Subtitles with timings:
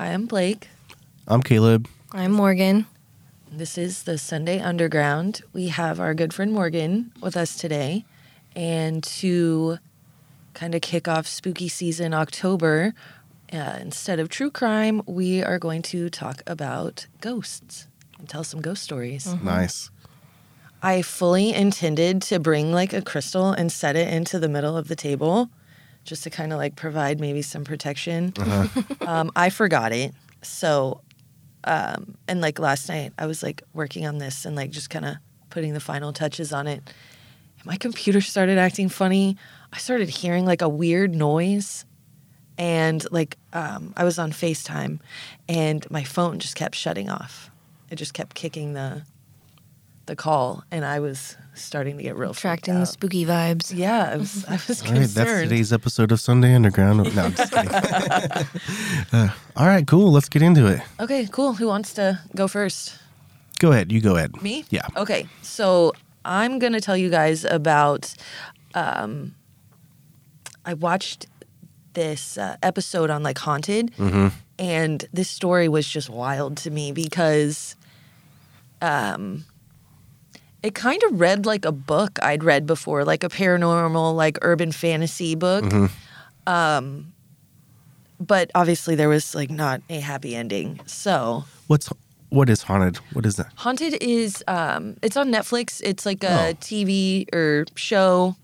[0.00, 0.68] Hi, I'm Blake.
[1.28, 1.86] I'm Caleb.
[2.10, 2.86] I'm Morgan.
[3.52, 5.42] This is the Sunday Underground.
[5.52, 8.06] We have our good friend Morgan with us today.
[8.56, 9.76] And to
[10.54, 12.94] kind of kick off spooky season October,
[13.52, 17.86] uh, instead of true crime, we are going to talk about ghosts
[18.18, 19.34] and tell some ghost stories.
[19.42, 19.90] Nice.
[20.82, 24.88] I fully intended to bring like a crystal and set it into the middle of
[24.88, 25.50] the table
[26.10, 28.34] just to kind of like provide maybe some protection.
[29.06, 30.12] um, I forgot it.
[30.42, 31.02] So,
[31.62, 35.04] um, and like last night, I was like working on this and like just kind
[35.04, 35.14] of
[35.50, 36.82] putting the final touches on it.
[37.58, 39.36] And my computer started acting funny.
[39.72, 41.84] I started hearing like a weird noise.
[42.58, 44.98] And like um, I was on FaceTime
[45.48, 47.52] and my phone just kept shutting off.
[47.88, 49.02] It just kept kicking the
[50.06, 53.72] the call and I was starting to get real Attracting freaked the spooky vibes.
[53.76, 55.08] Yeah, I was I was All right, concerned.
[55.28, 57.14] that's today's episode of Sunday Underground.
[57.14, 57.70] No, I'm just kidding.
[59.12, 60.12] Uh, all right, cool.
[60.12, 60.80] Let's get into it.
[61.00, 61.54] Okay, cool.
[61.54, 62.96] Who wants to go first?
[63.58, 63.90] Go ahead.
[63.90, 64.40] You go ahead.
[64.42, 64.64] Me?
[64.70, 64.86] Yeah.
[64.96, 65.92] Okay, so
[66.24, 68.14] I'm gonna tell you guys about.
[68.74, 69.34] Um,
[70.64, 71.26] I watched
[71.94, 74.28] this uh, episode on like haunted, Mm-hmm.
[74.58, 77.74] and this story was just wild to me because,
[78.80, 79.44] um,
[80.62, 84.72] it kind of read like a book I'd read before, like a paranormal, like urban
[84.72, 85.64] fantasy book.
[85.64, 86.52] Mm-hmm.
[86.52, 87.12] Um,
[88.18, 90.80] but obviously there was like not a happy ending.
[90.86, 91.88] So What's
[92.28, 92.96] what is haunted?
[93.12, 93.48] What is that?
[93.56, 95.80] Haunted is um it's on Netflix.
[95.84, 96.54] It's like a Oh.
[96.54, 98.36] TV or show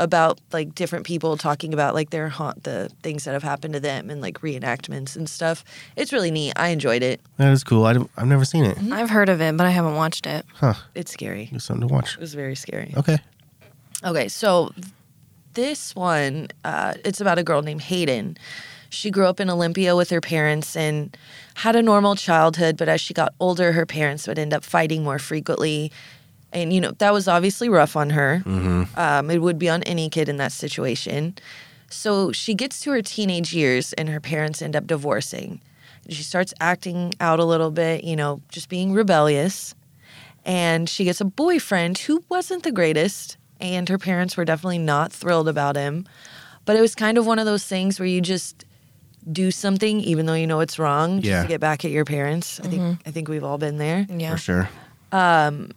[0.00, 3.80] about like different people talking about like their haunt the things that have happened to
[3.80, 5.62] them and like reenactments and stuff.
[5.94, 6.54] It's really neat.
[6.56, 7.20] I enjoyed it.
[7.36, 7.84] That is cool.
[7.84, 8.78] I don't- I've never seen it.
[8.90, 10.44] I've heard of it, but I haven't watched it.
[10.54, 10.74] Huh.
[10.94, 11.50] It's scary.
[11.52, 12.14] It's something to watch.
[12.14, 12.94] It was very scary.
[12.96, 13.18] Okay.
[14.04, 14.72] Okay, so
[15.54, 18.36] this one, uh, it's about a girl named Hayden.
[18.88, 21.16] She grew up in Olympia with her parents and
[21.54, 25.04] had a normal childhood, but as she got older, her parents would end up fighting
[25.04, 25.92] more frequently.
[26.52, 28.42] And, you know, that was obviously rough on her.
[28.44, 28.98] Mm-hmm.
[28.98, 31.36] Um, it would be on any kid in that situation.
[31.90, 35.60] So she gets to her teenage years and her parents end up divorcing.
[36.08, 39.74] She starts acting out a little bit, you know, just being rebellious
[40.44, 45.12] and she gets a boyfriend who wasn't the greatest and her parents were definitely not
[45.12, 46.06] thrilled about him
[46.64, 48.64] but it was kind of one of those things where you just
[49.30, 51.42] do something even though you know it's wrong just Yeah.
[51.42, 53.08] to get back at your parents i think mm-hmm.
[53.08, 54.32] i think we've all been there Yeah.
[54.32, 54.68] For sure.
[55.12, 55.72] Um,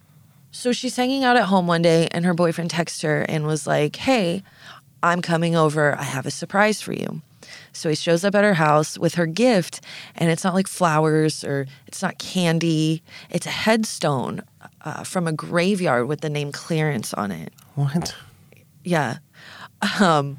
[0.54, 3.66] so she's hanging out at home one day and her boyfriend texts her and was
[3.66, 4.42] like hey
[5.02, 7.20] i'm coming over i have a surprise for you
[7.72, 9.80] so he shows up at her house with her gift
[10.14, 14.42] and it's not like flowers or it's not candy it's a headstone
[14.82, 18.14] uh, from a graveyard with the name clarence on it What?
[18.84, 19.18] yeah.
[20.00, 20.38] Um,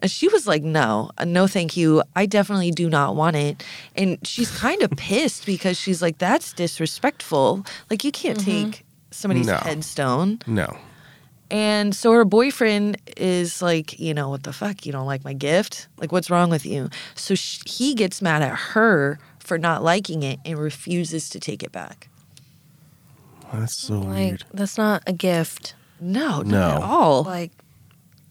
[0.00, 2.02] and she was like, no, uh, no, thank you.
[2.14, 3.62] I definitely do not want it.
[3.94, 7.66] And she's kind of pissed because she's like, that's disrespectful.
[7.90, 9.56] Like, you can't take somebody's No.
[9.56, 10.40] headstone.
[10.46, 10.76] No.
[11.50, 14.84] And so her boyfriend is like, you know, what the fuck?
[14.84, 15.86] You don't like my gift?
[15.96, 16.90] Like, what's wrong with you?
[17.14, 21.62] So sh- he gets mad at her for not liking it and refuses to take
[21.62, 22.08] it back.
[23.52, 24.44] That's so Like weird.
[24.52, 25.74] that's not a gift.
[26.00, 26.70] No, not No.
[26.76, 27.22] at all.
[27.22, 27.52] Like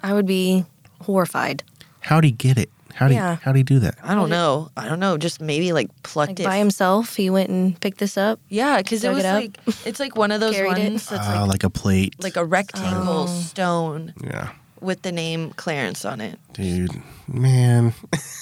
[0.01, 0.65] I would be
[1.01, 1.63] horrified.
[2.01, 2.69] How'd he get it?
[2.95, 3.37] How'd he Yeah.
[3.43, 3.95] how'd he do that?
[4.01, 4.71] I don't know.
[4.77, 5.17] I don't know.
[5.17, 8.39] Just maybe like plucked Like it by himself, he went and picked this up.
[8.49, 10.89] Yeah, because it was it like it's like one of those Carried it.
[10.91, 12.15] ones that's Ah, like like a plate.
[12.19, 13.41] like a rectangle Oh.
[13.41, 14.49] stone yeah.
[14.81, 16.39] with the name Clarence on it.
[16.53, 16.91] Dude,
[17.27, 17.93] man.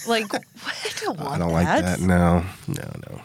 [0.08, 0.44] Like what?
[0.66, 2.00] I don't want I don't like that.
[2.00, 2.44] No.
[2.68, 3.22] No, no.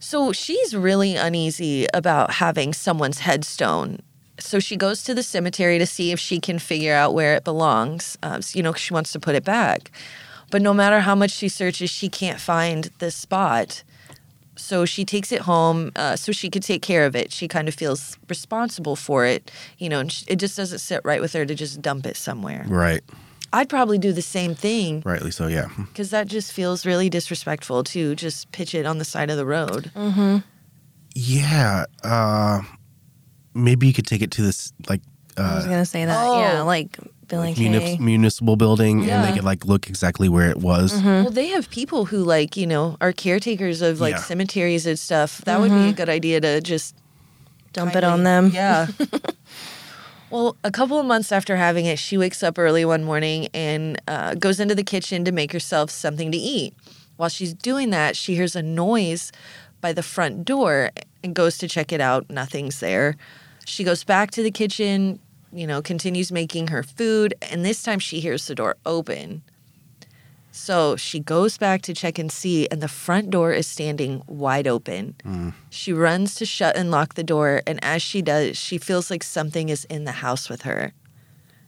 [0.00, 4.00] So she's really uneasy about having someone's headstone.
[4.38, 7.44] So she goes to the cemetery to see if she can figure out where it
[7.44, 8.18] belongs.
[8.22, 9.90] Um, so, you know, 'cause she wants to put it back.
[10.52, 13.82] But no matter how much she searches, she can't find the spot.
[14.54, 17.32] So she takes it home uh, so she could take care of it.
[17.32, 21.00] She kind of feels responsible for it, you know, and sh- it just doesn't sit
[21.04, 22.64] right with her to just dump it somewhere.
[22.68, 23.00] Right.
[23.54, 25.68] I'd probably do the same thing Rightly so, yeah.
[25.76, 29.46] because that just feels really disrespectful to just pitch it on the side of the
[29.46, 29.90] road.
[29.96, 30.38] Mm-hmm.
[31.14, 31.84] Yeah.
[32.04, 32.60] Uh
[33.54, 35.00] maybe you could take it to this like
[35.36, 36.16] I was uh gonna say that.
[36.26, 36.40] Oh.
[36.40, 36.98] Yeah, like
[37.32, 40.92] be like, muni- hey, municipal building and they could like look exactly where it was.
[41.02, 44.20] Well, they have people who like you know are caretakers of like Yeah.
[44.20, 45.40] cemeteries and stuff.
[45.46, 46.94] That would be a good idea to just
[47.72, 48.50] dump it on them.
[48.54, 48.86] Yeah.
[50.30, 54.00] well, a couple of months after having it, she wakes up early one morning and
[54.08, 56.74] uh, goes into the kitchen to make herself something to eat.
[57.16, 59.30] While she's doing that, she hears a noise
[59.80, 60.90] by the front door
[61.22, 62.30] and goes to check it out.
[62.30, 63.16] Nothing's there.
[63.66, 65.18] She goes back to the kitchen,
[65.52, 69.42] you know, continues making her food, and this time she hears the door open.
[70.50, 74.66] So she goes back to check and see, and the front door is standing wide
[74.66, 75.14] open.
[75.24, 75.54] Mm.
[75.70, 79.22] She runs to shut and lock the door, and as she does, she feels like
[79.22, 80.92] something is in the house with her.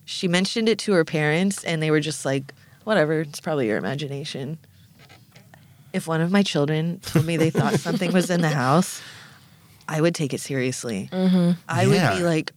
[0.04, 2.52] She mentioned it to her parents, and they were just like,
[2.84, 4.58] whatever, it's probably your imagination.
[5.94, 9.00] If one of my children told me they thought something was in the house,
[9.88, 11.08] I would take it seriously.
[11.10, 11.52] Mm-hmm.
[11.68, 12.52] I would be like,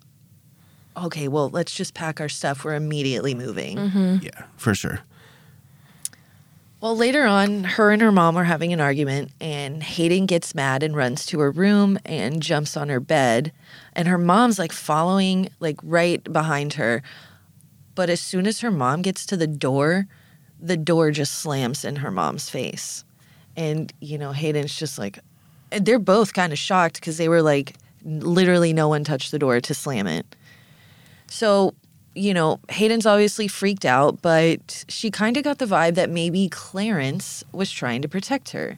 [1.05, 2.63] okay, well, let's just pack our stuff.
[2.63, 3.77] We're immediately moving.
[3.77, 4.17] Mm-hmm.
[4.21, 4.99] Yeah, for sure.
[6.79, 10.83] Well, later on, her and her mom are having an argument, and Hayden gets mad
[10.83, 13.51] and runs to her room and jumps on her bed.
[13.93, 17.01] And her mom's like following, like right behind her.
[17.95, 20.07] But as soon as her mom gets to the door,
[20.59, 23.03] the door just slams in her mom's face.
[23.55, 25.17] And, you know, Hayden's just like,
[25.71, 27.73] and they're both kind of shocked because they were like,
[28.05, 30.27] literally no one touched the door to slam it.
[31.29, 31.73] So,
[32.15, 36.49] you know, Hayden's obviously freaked out, but she kind of got the vibe that maybe
[36.49, 38.77] Clarence was trying to protect her.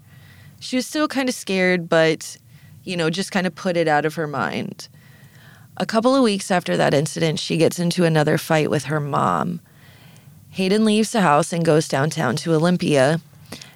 [0.60, 2.38] She was still kind of scared, but,
[2.84, 4.90] you know, just kind of put it out of her mind.
[5.78, 9.62] A couple of weeks after that incident, she gets into another fight with her mom.
[10.50, 13.22] Hayden leaves the house and goes downtown to Olympia.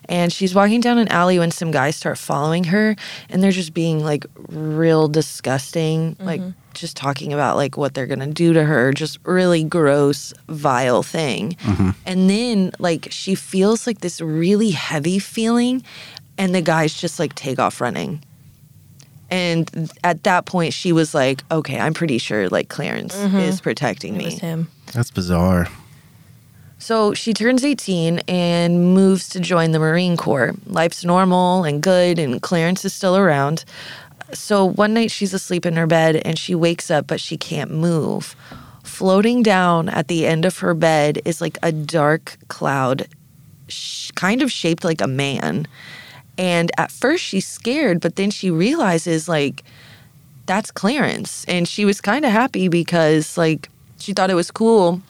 [0.10, 2.98] And she's walking down an alley when some guys start following her
[3.30, 6.60] and they're just being like real disgusting, like mm-hmm.
[6.74, 11.52] Just talking about like what they're gonna do to her, just really gross, vile thing.
[11.54, 11.90] Mm-hmm.
[12.06, 15.84] And then like she feels like this really heavy feeling
[16.38, 18.24] and the guys just like take off running.
[19.30, 23.38] And at that point, she was like, okay, I'm pretty sure like Clarence mm-hmm.
[23.38, 24.26] is protecting It me.
[24.26, 24.68] was him.
[24.94, 25.68] That's bizarre.
[26.84, 30.54] So she turns 18 and moves to join the Marine Corps.
[30.66, 33.64] Life's normal and good, and Clarence is still around.
[34.34, 37.72] So one night she's asleep in her bed and she wakes up, but she can't
[37.72, 38.36] move.
[38.84, 43.08] Floating down at the end of her bed is like a dark cloud,
[43.68, 45.68] sh- kind of shaped like a man.
[46.38, 49.64] And at first she's scared, but then she realizes, like,
[50.46, 51.46] that's Clarence.
[51.46, 53.70] And she was kind of happy because, like,
[54.00, 55.02] she thought it was cool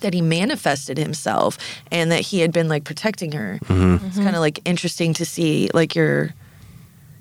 [0.00, 1.56] that he manifested himself
[1.90, 3.58] and that he had been like protecting her.
[3.64, 4.06] Mm-hmm.
[4.06, 6.34] It's kind of like interesting to see like your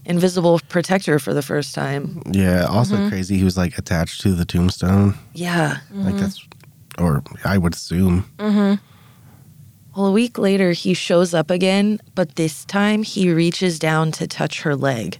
[0.06, 2.22] invisible protector for the first time.
[2.32, 2.66] Yeah.
[2.66, 3.10] Also mm-hmm.
[3.10, 3.38] crazy.
[3.38, 5.16] He was like attached to the tombstone.
[5.34, 5.78] Yeah.
[5.92, 6.18] Like mm-hmm.
[6.18, 6.48] that's,
[6.98, 8.26] or I would assume.
[8.38, 8.84] Mm-hmm.
[9.96, 14.28] Well, a week later, he shows up again, but this time he reaches down to
[14.28, 15.20] touch her leg.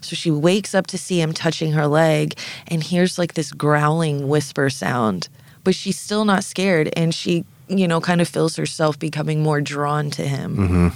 [0.00, 2.34] So she wakes up to see him touching her leg
[2.66, 5.28] and hears like this growling whisper sound,
[5.62, 9.60] but she's still not scared and she, you know, kind of feels herself becoming more
[9.60, 10.92] drawn to him.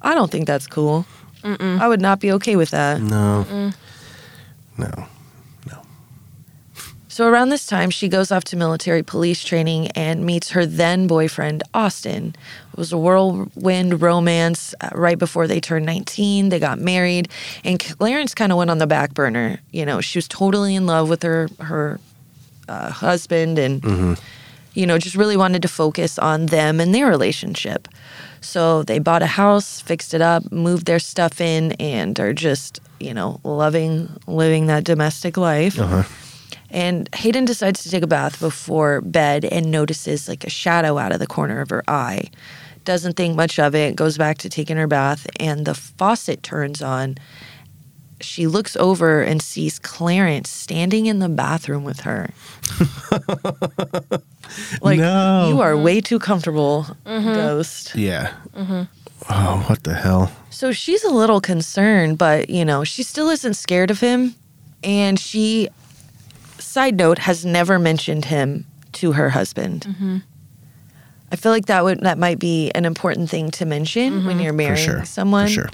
[0.00, 1.04] I don't think that's cool.
[1.44, 3.00] I would not be okay with that.
[3.00, 3.44] No.
[4.78, 4.90] No.
[5.66, 5.82] No.
[7.08, 11.06] So around this time, she goes off to military police training and meets her then
[11.06, 12.34] boyfriend, Austin.
[12.72, 16.48] It was a whirlwind romance uh, right before they turned 19.
[16.48, 17.28] They got married,
[17.64, 19.60] and Clarence kind of went on the back burner.
[19.70, 21.98] You know, she was totally in love with her her
[22.68, 23.82] uh, husband, and
[24.74, 27.88] you know, just really wanted to focus on them and their relationship.
[28.40, 32.80] So they bought a house, fixed it up, moved their stuff in, and are just
[32.98, 35.78] you know loving living that domestic life.
[35.78, 36.04] Uh-huh.
[36.70, 41.12] And Hayden decides to take a bath before bed and notices like a shadow out
[41.12, 42.30] of the corner of her eye.
[42.84, 46.80] Doesn't think much of it, goes back to taking her bath, and the faucet turns
[46.80, 47.16] on.
[48.20, 52.30] She looks over and sees Clarence standing in the bathroom with her.
[54.82, 55.48] like, No.
[55.48, 55.84] you are mm-hmm.
[55.84, 57.34] way too comfortable, mm-hmm.
[57.34, 57.94] ghost.
[57.94, 58.32] Yeah.
[58.54, 58.82] Mm-hmm.
[59.28, 60.32] Oh, what the hell?
[60.50, 64.34] So she's a little concerned, but you know, she still isn't scared of him.
[64.82, 65.68] And she,
[66.58, 70.22] side note, has never mentioned him to her husband.
[71.32, 74.52] I feel like that would that might be an important thing to mention when you're
[74.52, 75.04] For marrying sure.
[75.04, 75.46] someone.
[75.46, 75.70] For sure.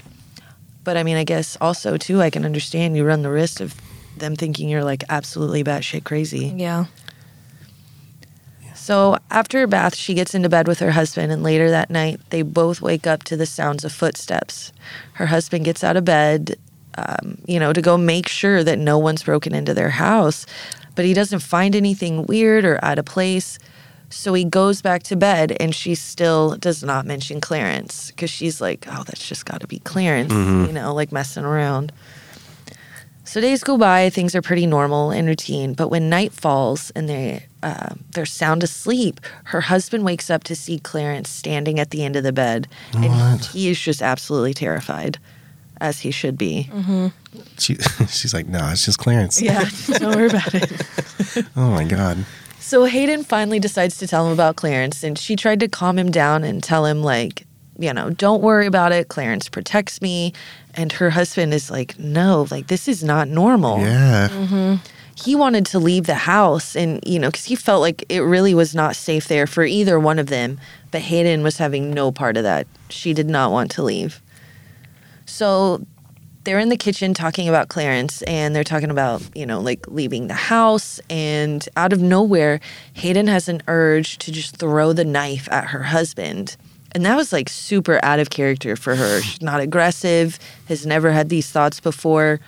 [0.87, 3.75] But I mean, I guess also too, I can understand you run the risk of
[4.15, 6.53] them thinking you're like absolutely batshit crazy.
[6.55, 6.85] Yeah.
[8.73, 12.21] So after her bath, she gets into bed with her husband, and later that night,
[12.29, 14.71] they both wake up to the sounds of footsteps.
[15.15, 16.57] Her husband gets out of bed,
[16.97, 20.45] um, you know, to go make sure that no one's broken into their house,
[20.95, 23.59] but he doesn't find anything weird or out of place.
[24.09, 28.61] So he goes back to bed, and she still does not mention Clarence because she's
[28.61, 31.91] like, oh, that's just got to be Clarence, you know, like messing around.
[33.25, 35.73] So days go by, things are pretty normal and routine.
[35.73, 40.55] But when night falls and they uh, they're sound asleep, her husband wakes up to
[40.55, 45.17] see Clarence standing at the end of the bed, and he is just absolutely terrified,
[45.81, 46.69] as he should be.
[47.57, 47.75] She,
[48.09, 49.41] she's like, no, it's just Clarence.
[49.41, 49.65] Yeah,
[49.97, 50.71] don't worry about it.
[51.57, 52.25] Oh my God.
[52.67, 56.11] So Hayden finally decides to tell him about Clarence, and she tried to calm him
[56.11, 57.47] down and tell him, like,
[57.79, 59.07] you know, don't worry about it.
[59.07, 60.33] Clarence protects me.
[60.73, 63.79] And her husband is like, no, like, this is not normal.
[63.79, 64.27] Yeah.
[64.27, 64.75] Mm-hmm.
[65.15, 68.53] He wanted to leave the house, and, you know, because he felt like it really
[68.53, 70.59] was not safe there for either one of them.
[70.91, 72.67] But Hayden was having no part of that.
[72.89, 74.21] She did not want to leave.
[75.25, 75.85] So
[76.47, 80.27] they're in the kitchen talking about Clarence and they're talking about, you know, like leaving
[80.27, 80.97] the house.
[81.09, 82.61] And out of nowhere,
[82.93, 86.55] Hayden has an urge to just throw the knife at her husband.
[86.93, 89.21] And that was like super out of character for her.
[89.21, 90.39] She's not aggressive,
[90.69, 92.39] has never had these thoughts before.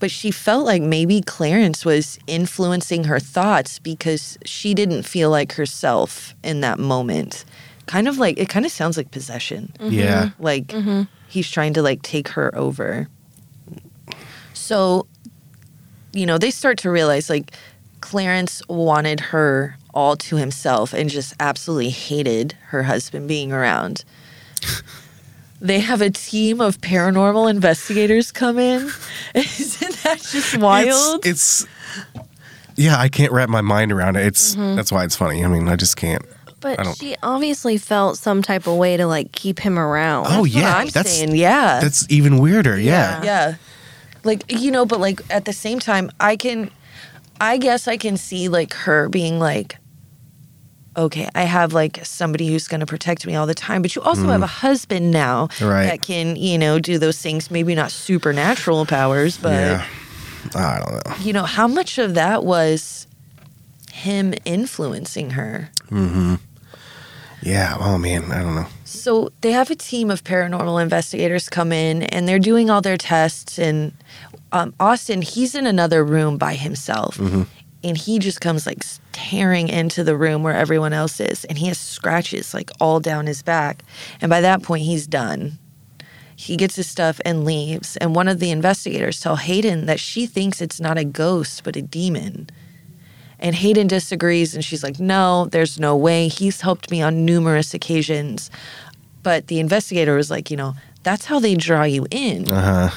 [0.00, 5.52] But she felt like maybe Clarence was influencing her thoughts because she didn't feel like
[5.52, 7.44] herself in that moment.
[7.88, 9.92] Kind of like, it kind of sounds like possession mm-hmm.
[9.92, 10.30] Yeah.
[10.38, 11.02] like mm-hmm.
[11.28, 13.08] he's trying to like take her over
[14.52, 15.06] so
[16.12, 17.52] you know they start to realize like
[18.00, 24.04] clarence wanted her all to himself and just absolutely hated her husband being around
[25.60, 28.90] they have a team of paranormal investigators come in
[29.34, 32.18] isn't that just wild It's, it's
[32.78, 34.24] yeah, I can't wrap my mind around it.
[34.24, 34.76] It's mm-hmm.
[34.76, 35.44] that's why it's funny.
[35.44, 36.24] I mean, I just can't.
[36.64, 40.26] I But don't- she obviously felt some type of way to like keep him around.
[40.26, 42.78] Oh That's what yeah, i'm that's saying yeah that's even weirder.
[42.78, 43.22] Yeah.
[43.22, 43.54] Yeah.
[44.24, 46.70] Like, you know, but like at the same time, I can,
[47.40, 49.78] I guess I can see like her being like,
[50.96, 54.02] okay, I have like somebody who's going to protect me all the time, but you
[54.02, 54.30] also hmm.
[54.30, 55.86] have a husband now Right.
[55.86, 59.86] that can, you know, do those things, maybe not supernatural powers, but, yeah.
[60.56, 61.16] I don't know.
[61.24, 63.06] you know, how much of that was
[63.92, 65.70] him influencing her?
[65.90, 66.34] Mm-hmm.
[67.42, 67.76] Yeah.
[67.78, 68.66] Oh man, I don't know.
[68.84, 72.96] So they have a team of paranormal investigators come in and they're doing all their
[72.96, 73.58] tests.
[73.58, 73.92] And
[74.52, 77.18] um, Austin, he's in another room by himself.
[77.84, 81.44] And he just comes like tearing into the room where everyone else is.
[81.44, 83.84] And he has scratches like all down his back.
[84.20, 85.58] And by that point, he's done.
[86.34, 87.96] He gets his stuff and leaves.
[87.98, 91.76] And one of the investigators tell Hayden that she thinks it's not a ghost, but
[91.76, 92.48] a demon.
[93.40, 96.28] And Hayden disagrees, and she's like, No, there's no way.
[96.28, 98.50] He's helped me on numerous occasions.
[99.22, 102.50] But the investigator was like, You know, that's how they draw you in.
[102.50, 102.96] Uh huh.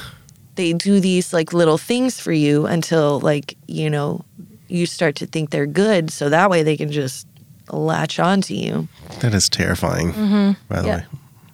[0.56, 4.24] They do these like little things for you until, like, you know,
[4.68, 6.10] you start to think they're good.
[6.10, 7.26] So that way they can just
[7.70, 8.88] latch on to you.
[9.20, 10.12] That is terrifying.
[10.68, 10.96] By the Yeah.
[10.96, 11.04] way.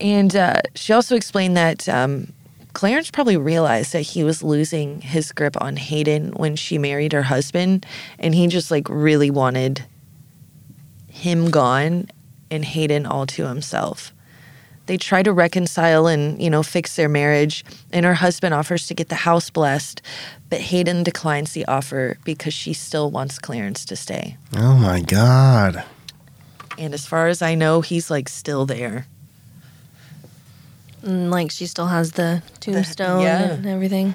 [0.00, 2.32] And uh, she also explained that um,
[2.74, 7.22] Clarence probably realized that he was losing his grip on Hayden when she married her
[7.22, 7.86] husband,
[8.18, 9.84] and he just like really wanted
[11.08, 12.08] him gone
[12.50, 14.12] and Hayden all to himself.
[14.86, 18.94] They try to reconcile and, you know, fix their marriage, and her husband offers to
[18.94, 20.00] get the house blessed,
[20.48, 24.38] but Hayden declines the offer because she still wants Clarence to stay.
[24.56, 25.84] Oh my god.
[26.78, 29.06] And as far as I know, he's like still there.
[31.02, 33.52] And like she still has the tombstone yeah.
[33.52, 34.14] and everything.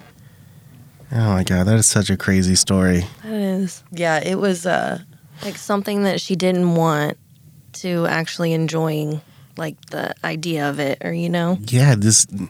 [1.11, 1.67] Oh my god.
[1.67, 3.05] That is such a crazy story.
[3.23, 4.99] That is Yeah, it was uh
[5.43, 7.17] like something that she didn't want
[7.73, 9.21] to actually enjoying
[9.57, 11.57] like the idea of it or you know.
[11.65, 11.95] Yeah.
[11.95, 12.49] This, this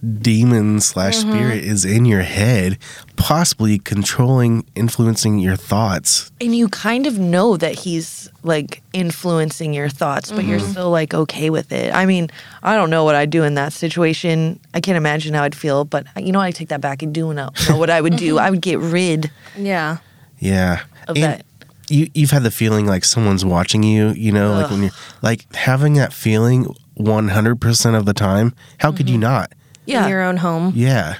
[0.00, 1.32] demon slash mm-hmm.
[1.32, 2.78] spirit is in your head,
[3.16, 6.30] possibly controlling, influencing your thoughts.
[6.40, 10.70] and you kind of know that he's like influencing your thoughts, but you're mm-hmm.
[10.70, 11.94] still like okay with it.
[11.94, 12.30] I mean,
[12.62, 14.60] I don't know what I'd do in that situation.
[14.74, 17.02] I can't imagine how I'd feel, but you know, I take that back.
[17.02, 18.38] I do know, know what I would do.
[18.38, 19.98] I would get rid Yeah.
[20.38, 20.82] Yeah.
[21.08, 21.46] of And that.
[21.90, 25.52] You you've had the feeling like someone's watching you, you know, like when you're like
[25.54, 28.54] having that feeling 100% of the time.
[28.78, 29.22] How could you mm-hmm.
[29.22, 29.52] not?
[29.86, 30.72] Yeah, In your own home.
[30.74, 31.16] Yeah.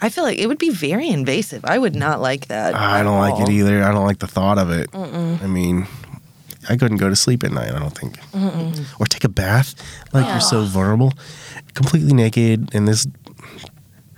[0.00, 1.64] I feel like it would be very invasive.
[1.64, 2.74] I would not like that.
[2.74, 3.82] I don't like it either.
[3.82, 4.90] I don't like the thought of it.
[4.94, 5.86] I mean,
[6.68, 8.18] I couldn't go to sleep at night, I don't think.
[9.00, 9.74] Or take a bath.
[10.12, 11.12] Like you're so vulnerable,
[11.74, 13.06] completely naked, and this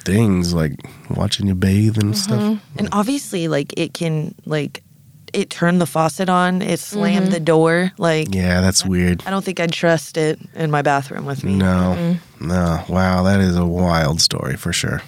[0.05, 0.73] thing's like
[1.11, 2.55] watching you bathe and mm-hmm.
[2.55, 2.63] stuff.
[2.77, 4.83] And obviously, like it can like
[5.33, 6.63] it turned the faucet on.
[6.63, 7.93] It slammed the door.
[7.99, 9.23] Like Yeah, that's weird.
[9.27, 11.55] I don't think I'd trust it in my bathroom with me.
[11.57, 12.85] No, no.
[12.89, 15.03] Wow, that is a wild story for sure.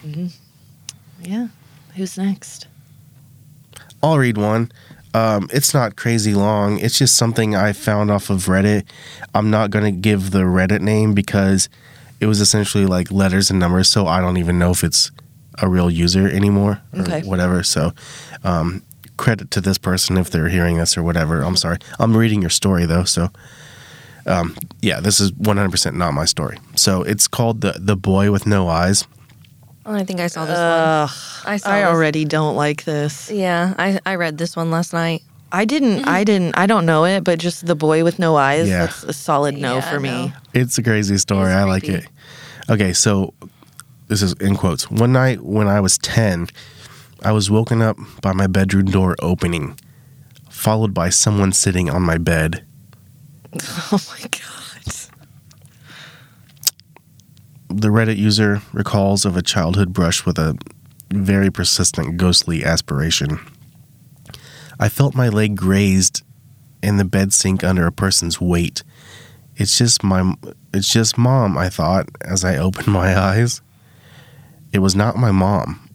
[1.23, 1.49] Yeah.
[1.97, 2.67] Who's next?
[4.03, 4.73] I'll read one.
[5.13, 6.79] Um, it's not crazy long.
[6.79, 8.85] It's just something I found off of Reddit.
[9.35, 11.69] I'm not going to give the Reddit name because
[12.21, 15.11] it was essentially like letters and numbers, so I don't even know if it's
[15.61, 17.21] a real user anymore or Okay.
[17.23, 17.63] whatever.
[17.65, 17.93] So,
[18.45, 18.83] um,
[19.21, 21.43] credit to this person if they're hearing this or whatever.
[21.43, 21.79] I'm sorry.
[21.99, 23.29] I'm reading your story though, so
[24.27, 26.59] um, yeah, this is 100% not my story.
[26.75, 29.07] So it's called the the boy with no eyes.
[29.87, 31.55] Oh, I think I saw this Ugh, one.
[31.55, 31.89] I saw I this.
[31.89, 33.31] already don't like this.
[33.31, 35.23] Yeah, I I read this one last night.
[35.53, 36.07] I didn't.
[36.07, 36.57] I didn't.
[36.57, 38.69] I don't know it, but just the boy with no eyes.
[38.69, 38.87] Yeah.
[38.87, 40.09] That's a solid no Yeah, for me.
[40.09, 40.33] no.
[40.55, 41.51] It's a crazy story.
[41.53, 42.07] I like it.
[42.69, 43.35] Okay, so
[44.09, 44.89] this is in quotes.
[44.91, 46.47] One night when I was 10,
[47.23, 49.79] I was woken up by my bedroom door opening,
[50.49, 52.65] followed by someone sitting on my bed.
[53.93, 54.95] Oh my god.
[57.69, 60.57] The Reddit user recalls of a childhood brush with a
[61.13, 63.41] very persistent ghostly aspiration.
[64.79, 66.23] I felt my leg grazed
[66.83, 68.83] and the bed sink under a person's weight.
[69.57, 70.35] It's just my
[70.73, 73.61] it's just mom, I thought as I opened my eyes.
[74.73, 75.90] It was not my mom.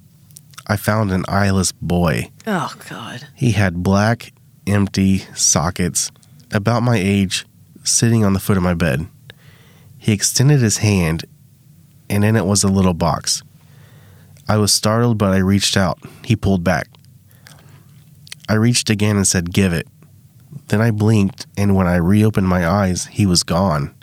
[0.67, 2.31] I found an eyeless boy.
[2.47, 3.27] Oh god.
[3.35, 4.33] He had black,
[4.65, 6.11] empty sockets,
[6.51, 7.45] about my age,
[7.83, 9.07] sitting on the foot of my bed.
[9.97, 11.25] He extended his hand,
[12.09, 13.43] and in it was a little box.
[14.47, 15.99] I was startled, but I reached out.
[16.23, 16.87] He pulled back.
[18.47, 19.87] I reached again and said, Give it.
[20.67, 23.93] Then I blinked, and when I reopened my eyes, he was gone.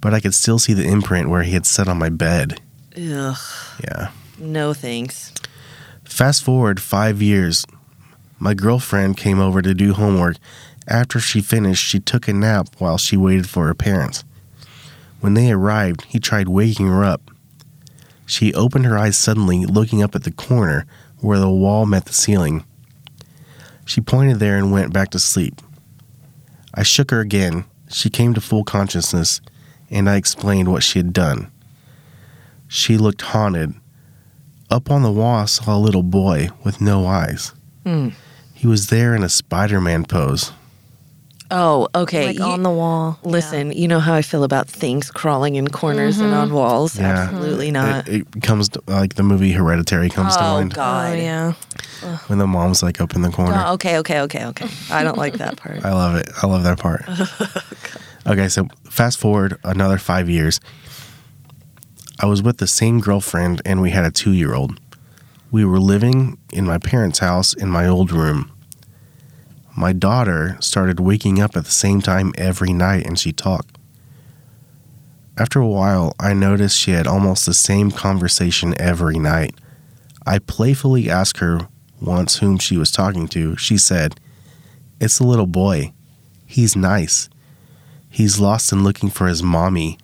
[0.00, 2.60] But I could still see the imprint where he had sat on my bed.
[2.96, 3.36] Ugh.
[3.82, 4.10] Yeah.
[4.38, 5.32] No thanks.
[6.10, 7.64] Fast forward five years.
[8.38, 10.36] My girlfriend came over to do homework.
[10.86, 14.24] After she finished, she took a nap while she waited for her parents.
[15.20, 17.30] When they arrived, he tried waking her up.
[18.26, 20.84] She opened her eyes suddenly, looking up at the corner
[21.20, 22.64] where the wall met the ceiling.
[23.86, 25.60] She pointed there and went back to sleep.
[26.74, 27.64] I shook her again.
[27.88, 29.40] She came to full consciousness,
[29.90, 31.50] and I explained what she had done.
[32.68, 33.74] She looked haunted.
[34.70, 37.52] Up on the wall, I saw a little boy with no eyes.
[37.84, 38.10] Hmm.
[38.54, 40.52] He was there in a Spider Man pose.
[41.52, 42.26] Oh, okay.
[42.28, 43.18] like You- on the wall.
[43.24, 46.96] Listen, you know how I feel about things crawling in corners and on walls.
[46.96, 47.22] Yeah.
[47.22, 48.06] Absolutely not.
[48.06, 50.76] It, it comes to, like the movie Hereditary comes to oh mind Yeah.
[50.76, 51.12] god.
[51.12, 51.52] Oh yeah.
[52.28, 53.60] when the mom's like up in the corner.
[53.66, 54.68] Oh, okay, okay, okay, okay.
[54.92, 55.84] I don't like that part.
[55.84, 56.28] I love it.
[56.40, 57.02] I love that part.
[58.28, 60.60] okay, so fast forward another five years.
[62.22, 64.78] I was with the same girlfriend and we had a two year old.
[65.50, 68.52] We were living in my parents' house in my old room.
[69.74, 73.78] My daughter started waking up at the same time every night and she talked.
[75.38, 79.54] After a while, I noticed she had almost the same conversation every night.
[80.26, 81.68] I playfully asked her
[82.02, 83.56] once whom she was talking to.
[83.56, 84.20] She said,
[85.00, 85.94] It's a little boy.
[86.44, 87.30] He's nice.
[88.10, 89.98] He's lost and looking for his mommy.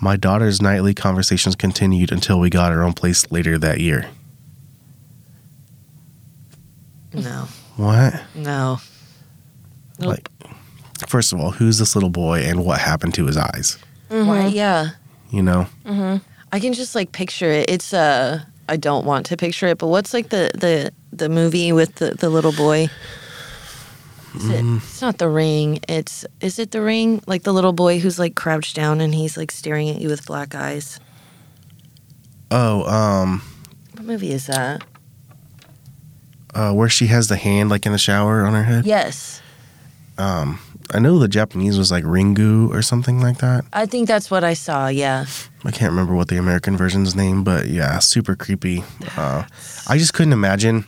[0.00, 4.08] My daughter's nightly conversations continued until we got our own place later that year.
[7.12, 7.48] No.
[7.76, 8.20] What?
[8.34, 8.78] No.
[9.98, 10.08] Nope.
[10.08, 10.30] Like,
[11.06, 13.78] first of all, who's this little boy and what happened to his eyes?
[14.08, 14.46] Why?
[14.46, 14.90] Yeah.
[15.30, 15.66] You know?
[16.52, 17.68] I can just like picture it.
[17.68, 21.72] It's uh I don't want to picture it, but what's like the the the movie
[21.72, 22.88] with the the little boy?
[24.34, 25.80] Is it, it's not the ring.
[25.88, 27.22] It's is it the ring?
[27.26, 30.26] Like the little boy who's like crouched down and he's like staring at you with
[30.26, 31.00] black eyes.
[32.50, 33.42] Oh, um,
[33.94, 34.82] What movie is that?
[36.54, 38.86] uh, where she has the hand like in the shower on her head.
[38.86, 39.40] Yes.
[40.16, 40.58] Um,
[40.92, 43.64] I know the Japanese was like Ringu or something like that.
[43.72, 44.88] I think that's what I saw.
[44.88, 45.26] Yeah.
[45.64, 48.82] I can't remember what the American version's name, but yeah, super creepy.
[49.16, 49.44] Uh,
[49.86, 50.86] I just couldn't imagine.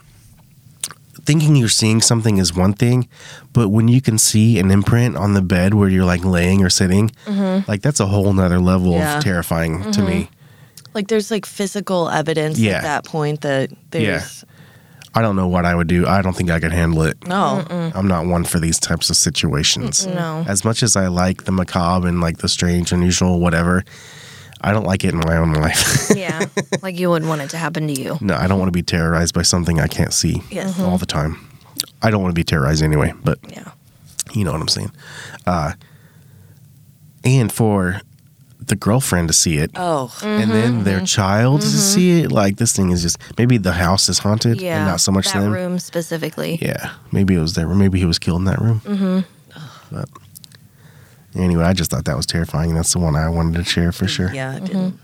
[1.24, 3.08] Thinking you're seeing something is one thing,
[3.52, 6.70] but when you can see an imprint on the bed where you're like laying or
[6.70, 7.68] sitting, mm-hmm.
[7.70, 9.18] like that's a whole nother level Yeah.
[9.18, 10.06] of terrifying to mm-hmm.
[10.06, 10.30] me.
[10.94, 12.78] Like there's like physical evidence Yeah.
[12.78, 14.44] at that point that there's
[15.12, 16.06] I don't know what I would do.
[16.06, 17.26] I don't think I could handle it.
[17.26, 17.64] no.
[17.94, 20.06] I'm not one for these types of situations.
[20.06, 20.44] No.
[20.46, 23.84] As much as I like the macabre and like the strange, unusual, whatever,
[24.62, 26.10] I don't like it in my own life.
[26.16, 26.44] yeah.
[26.82, 28.18] Like you wouldn't want it to happen to you.
[28.20, 30.78] no, I don't want to be terrorized by something I can't see Yes.
[30.80, 31.38] all the time.
[32.02, 33.64] I don't want to be terrorized anyway, but Yeah.
[34.34, 34.92] you know what I'm saying.
[35.46, 35.72] Uh,
[37.24, 38.00] and for
[38.66, 40.12] the girlfriend to see it, Oh.
[40.22, 44.08] and then their child to see it, like this thing is just maybe the house
[44.08, 44.76] is haunted Yeah.
[44.78, 45.52] and not so much that them.
[45.52, 46.58] room specifically.
[46.60, 47.66] Yeah, maybe it was there.
[47.68, 48.80] Maybe he was killed in that room.
[48.84, 49.20] Mm-hmm.
[49.94, 50.08] But
[51.34, 52.74] anyway, I just thought that was terrifying.
[52.74, 54.32] That's the one I wanted to share for sure.
[54.32, 54.98] Yeah, it didn't.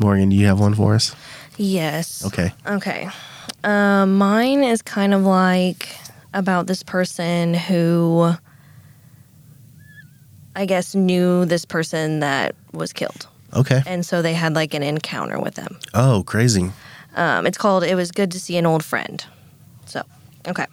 [0.00, 1.14] Morgan, do you have one for us?
[1.56, 2.24] Yes.
[2.24, 2.52] Okay.
[2.66, 3.08] Okay.
[3.64, 5.88] Um, mine is kind of like
[6.34, 8.32] about this person who
[10.54, 13.26] I guess knew this person that was killed.
[13.54, 13.82] Okay.
[13.86, 15.78] And so they had like an encounter with them.
[15.94, 16.70] Oh, crazy.
[17.16, 19.24] Um, it's called It Was Good to See an Old Friend.
[19.86, 20.02] So,
[20.46, 20.66] okay.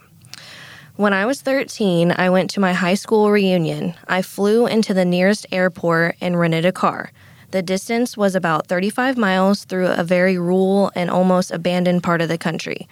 [0.96, 3.92] When I was 13, I went to my high school reunion.
[4.08, 7.12] I flew into the nearest airport and rented a car.
[7.50, 12.30] The distance was about 35 miles through a very rural and almost abandoned part of
[12.30, 12.88] the country.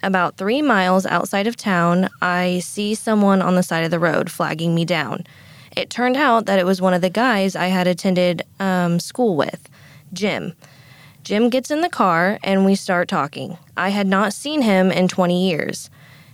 [0.00, 4.30] About three miles outside of town, I see someone on the side of the road
[4.30, 5.26] flagging me down.
[5.76, 9.34] It turned out that it was one of the guys I had attended um, school
[9.34, 9.68] with,
[10.12, 10.54] Jim.
[11.24, 13.58] Jim gets in the car and we start talking.
[13.76, 15.90] I had not seen him in 20 years.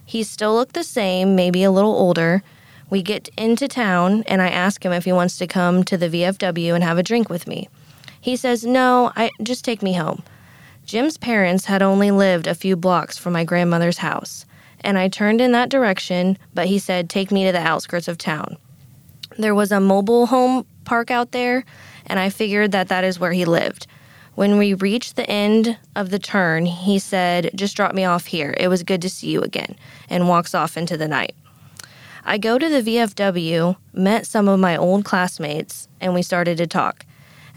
[0.06, 2.42] He still looked the same, maybe a little older.
[2.88, 6.08] We get into town and I ask him if he wants to come to the
[6.08, 7.68] VFW and have a drink with me.
[8.20, 10.22] He says, "No, I just take me home."
[10.84, 14.46] Jim's parents had only lived a few blocks from my grandmother's house,
[14.80, 18.16] and I turned in that direction, but he said, "Take me to the outskirts of
[18.16, 18.56] town."
[19.36, 21.64] There was a mobile home park out there,
[22.06, 23.88] and I figured that that is where he lived.
[24.36, 28.54] When we reached the end of the turn, he said, Just drop me off here.
[28.60, 29.76] It was good to see you again,
[30.10, 31.34] and walks off into the night.
[32.22, 36.66] I go to the VFW, met some of my old classmates, and we started to
[36.66, 37.06] talk.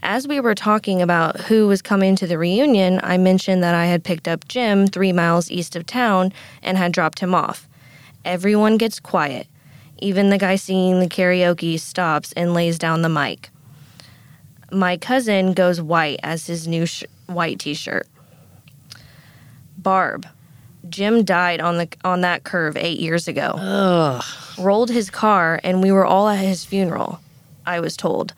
[0.02, 3.88] As we were talking about who was coming to the reunion, I mentioned that I
[3.88, 6.32] had picked up Jim three miles east of town
[6.64, 7.68] and had dropped him off.
[8.24, 9.48] Everyone gets quiet.
[9.98, 13.50] Even the guy singing the karaoke stops and lays down the mic.
[14.72, 18.08] My cousin goes white as his new sh- white t-shirt.
[19.78, 20.28] Barb,
[20.90, 23.54] Jim died on the on that curve 8 years ago.
[23.58, 24.24] Ugh.
[24.58, 27.20] Rolled his car and we were all at his funeral.
[27.66, 28.34] I was told.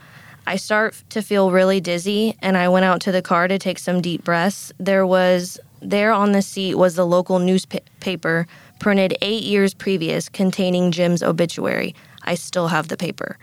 [0.45, 3.79] I start to feel really dizzy and I went out to the car to take
[3.79, 4.71] some deep breaths.
[4.79, 8.47] There was there on the seat was the local newspaper
[8.79, 11.95] printed 8 years previous containing Jim's obituary.
[12.23, 13.37] I still have the paper.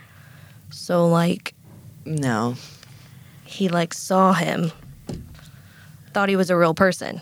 [0.70, 1.54] So like
[2.04, 2.56] No.
[3.48, 4.70] He like saw him
[6.12, 7.20] thought he was a real person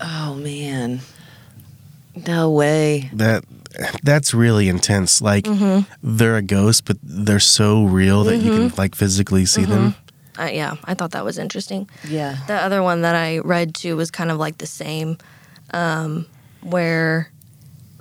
[0.00, 1.00] Oh man.
[2.26, 3.10] No way.
[3.12, 3.44] That
[4.04, 5.20] that's really intense.
[5.20, 5.90] Like Mm-hmm.
[6.02, 9.94] they're a ghost, but they're so real that you can like physically see them.
[10.38, 12.36] uh, yeah i thought that was interesting Yeah.
[12.46, 15.18] the other one that i read too was kind of like the same
[15.74, 16.26] um,
[16.62, 17.32] where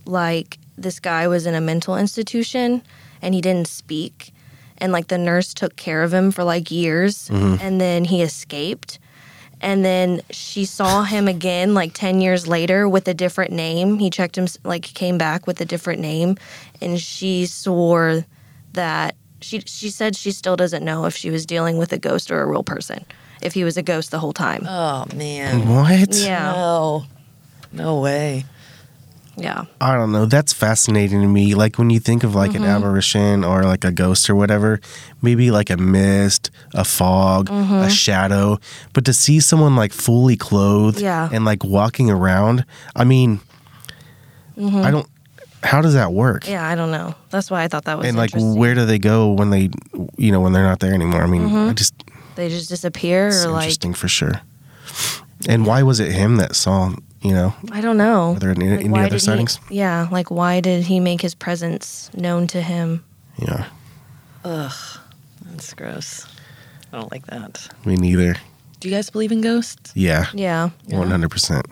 [0.06, 2.84] like this guy was in a mental institution
[3.24, 4.34] and he didn't speak
[4.80, 7.62] and like the nurse took care of him for like years mm-hmm.
[7.62, 9.00] and then he escaped
[9.60, 14.10] and then she saw him again like 10 years later with a different name he
[14.10, 16.38] checked him like came back with a different name
[16.82, 18.26] and she swore
[18.74, 22.32] that she she said she still doesn't know if she was dealing with a ghost
[22.32, 23.06] or a real person
[23.42, 25.68] if he was a ghost the whole time Oh man.
[25.68, 26.16] What?
[26.16, 27.06] yeah No.
[27.72, 28.46] No way.
[29.38, 30.26] Yeah I don't know.
[30.26, 31.54] That's fascinating to me.
[31.56, 32.64] Like when you think of like Mm-hmm.
[32.64, 34.80] an apparition or like a ghost or whatever,
[35.22, 37.74] maybe like a mist, a fog, Mm-hmm.
[37.86, 38.58] a shadow,
[38.94, 41.30] but to see someone like fully clothed Yeah.
[41.32, 43.40] and like walking around, I mean,
[44.58, 45.08] I don't.
[45.64, 46.44] How does that work?
[46.44, 46.52] Mm-hmm.
[46.54, 49.00] yeah i don't know that's why i thought that was and like, where do they
[49.00, 49.70] go when they,
[50.18, 51.22] you know, when they're not there anymore?
[51.24, 51.94] I mean, I just
[52.36, 54.42] they just disappear it's or like interesting for sure.
[55.48, 56.94] And why was it him that saw?
[57.22, 58.36] You know, I don't know.
[58.36, 59.60] Are there any- Like, any other did he- sightings?
[59.70, 63.04] yeah, like why did he make his presence known to him?
[63.42, 63.66] yeah,
[64.46, 64.72] Ugh,
[65.46, 66.26] That's gross.
[66.94, 67.68] I don't like that.
[67.86, 68.36] me neither.
[68.80, 69.92] Do you guys believe in ghosts?
[69.96, 70.70] Yeah, Yeah.
[70.88, 71.66] one hundred percent.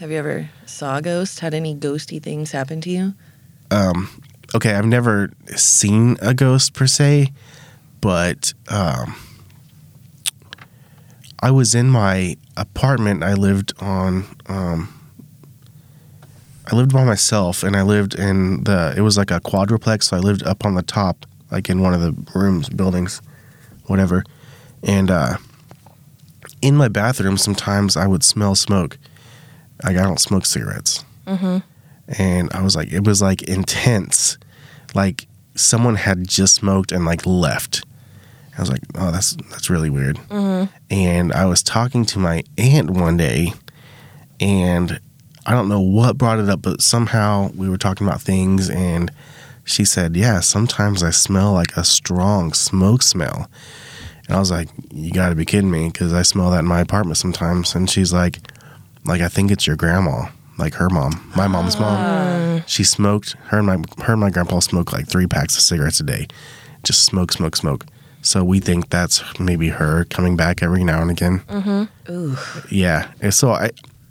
[0.00, 1.40] Have you ever saw a ghost?
[1.40, 3.14] Had any ghosty things happen to you?
[4.54, 7.32] okay, I've never seen a ghost per se,
[8.02, 9.14] but um,
[11.40, 13.22] I was in my apartment.
[13.22, 14.24] I lived on.
[14.46, 15.00] Um,
[16.70, 18.94] I lived by myself, and I lived in the.
[18.96, 21.92] It was like a quadruplex, so I lived up on the top, like in one
[21.94, 23.20] of the rooms, buildings,
[23.86, 24.24] whatever.
[24.82, 25.36] And uh,
[26.62, 28.98] in my bathroom, sometimes I would smell smoke.
[29.82, 31.04] Like I don't smoke cigarettes
[32.18, 34.38] and I was like, it was like intense,
[34.94, 37.84] like someone had just smoked and like left.
[38.56, 40.18] I was like, oh, that's that's really weird.
[40.90, 43.52] And I was talking to my aunt one day,
[44.40, 45.00] and
[45.46, 49.10] I don't know what brought it up, but somehow we were talking about things, and
[49.64, 53.48] she said, yeah, sometimes I smell like a strong smoke smell.
[54.26, 56.66] And I was like, you got to be kidding me, because I smell that in
[56.66, 57.74] my apartment sometimes.
[57.74, 58.38] And she's like,
[59.04, 61.98] like I think it's your grandma, like her mom, my mom's mom.
[61.98, 62.62] Ah.
[62.66, 63.32] She smoked.
[63.48, 66.28] Her and my her and my grandpa smoked like three packs of cigarettes a day,
[66.84, 67.84] just smoke, smoke, smoke.
[68.24, 71.40] So we think that's maybe her coming back every now and again.
[71.40, 72.12] Mm-hmm.
[72.12, 72.36] Ooh.
[72.70, 73.10] Yeah.
[73.20, 73.66] And so I,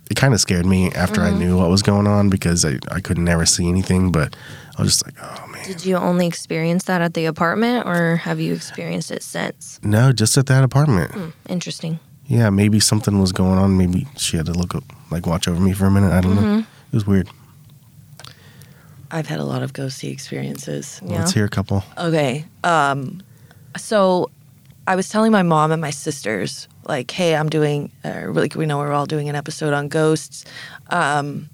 [0.10, 1.40] it kind of scared me after I mm-hmm.
[1.40, 4.36] knew what was going on because I I could never see anything, but
[4.78, 5.66] I was just like, oh man.
[5.66, 9.80] Did you only experience that at the apartment or have you experienced it since?
[9.84, 11.12] No, just at that apartment.
[11.12, 12.00] Hmm, interesting.
[12.28, 13.78] Yeah, maybe something was going on.
[13.78, 16.12] Maybe she had to look up, like watch over me for a minute.
[16.12, 16.42] I don't know.
[16.42, 16.60] Mm-hmm.
[16.60, 17.30] It was weird.
[19.12, 21.02] I've had a lot of ghosty experiences.
[21.04, 21.20] Yeah.
[21.20, 21.84] Let's hear a couple.
[21.98, 22.46] Okay.
[22.64, 23.22] Um,
[23.78, 24.30] so
[24.88, 28.66] I was telling my mom and my sisters, like, hey, I'm doing, uh, like, we
[28.66, 30.46] know we're all doing an episode on ghosts.
[30.90, 31.50] Um,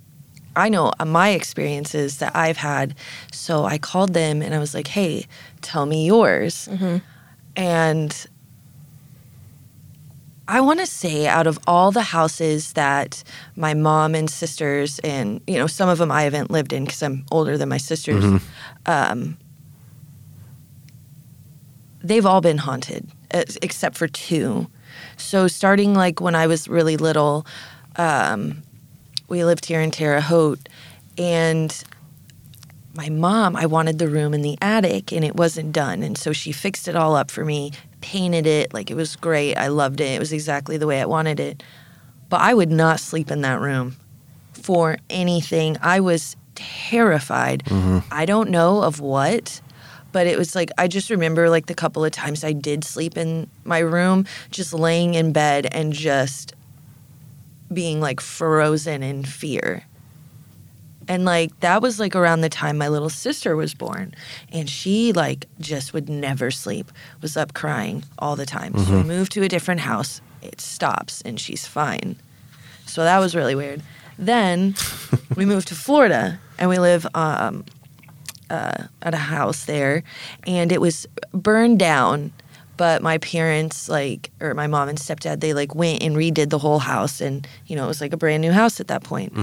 [0.55, 2.95] I know my experiences that I've had.
[3.32, 5.27] So I called them and I was like, hey,
[5.62, 6.67] tell me yours.
[7.55, 8.27] And
[10.47, 13.23] I want to say out of all the houses that
[13.55, 17.03] my mom and sisters and you know some of them I haven't lived in because
[17.03, 18.41] I'm older than my sisters,
[18.88, 19.38] um,
[22.03, 24.67] they've all been haunted except for two.
[25.17, 27.45] So starting like when I was really little,
[27.95, 28.63] um,
[29.27, 30.67] we lived here in Terre Haute,
[31.17, 31.83] and
[32.95, 36.03] my mom, I wanted the room in the attic and it wasn't done.
[36.03, 38.73] And so she fixed it all up for me, painted it.
[38.73, 39.55] Like it was great.
[39.55, 40.15] I loved it.
[40.15, 41.63] It was exactly the way I wanted it.
[42.29, 43.95] But I would not sleep in that room
[44.53, 45.77] for anything.
[45.81, 47.63] I was terrified.
[48.12, 49.62] I don't know of what,
[50.12, 53.17] but it was like, I just remember like the couple of times I did sleep
[53.17, 56.54] in my room, just laying in bed and just
[57.72, 59.84] being like frozen in fear.
[61.08, 64.13] And like that was like around the time my little sister was born.
[64.52, 66.91] And she like just would never sleep,
[67.22, 68.78] was up crying all the time.
[68.78, 70.22] So we moved to a different house.
[70.41, 72.15] It stops and she's fine.
[72.86, 73.82] So that was really weird.
[74.17, 74.76] Then
[75.36, 77.65] we moved to Florida and we live um,
[78.49, 80.03] uh, at a house there.
[80.45, 82.31] And it was burned down.
[82.77, 86.59] But my parents, like, or my mom and stepdad, they like went and redid the
[86.59, 87.19] whole house.
[87.19, 89.33] And, you know, it was like a brand new house at that point.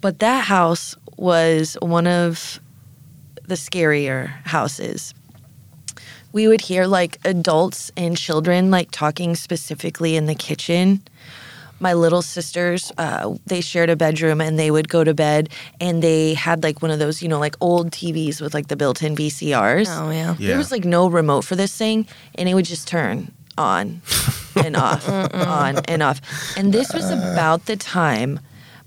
[0.00, 2.58] But that house was one of
[3.46, 5.14] the scarier houses.
[6.32, 11.02] We would hear like adults and children like talking specifically in the kitchen.
[11.82, 15.48] My little sisters, uh, they shared a bedroom and they would go to bed
[15.80, 18.76] and they had like one of those, you know, like old TVs with like the
[18.76, 19.88] built in VCRs.
[19.90, 20.36] Oh yeah.
[20.38, 20.48] Yeah.
[20.48, 24.00] There was like no remote for this thing, and it would just turn on
[24.56, 26.20] and off, on and off.
[26.56, 28.38] And this was about the time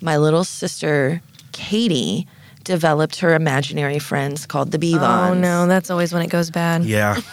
[0.02, 2.28] my little sister, Katie,
[2.64, 5.32] developed her imaginary friends called the Beavons.
[5.32, 6.84] Oh no, that's always when it goes bad.
[6.86, 7.20] Yeah.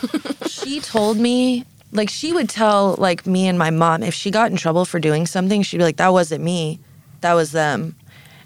[0.48, 4.50] She told me, like, she would tell, like, me and my mom, if she got
[4.50, 6.80] in trouble for doing something, she'd be like, that wasn't me,
[7.20, 7.94] that was them.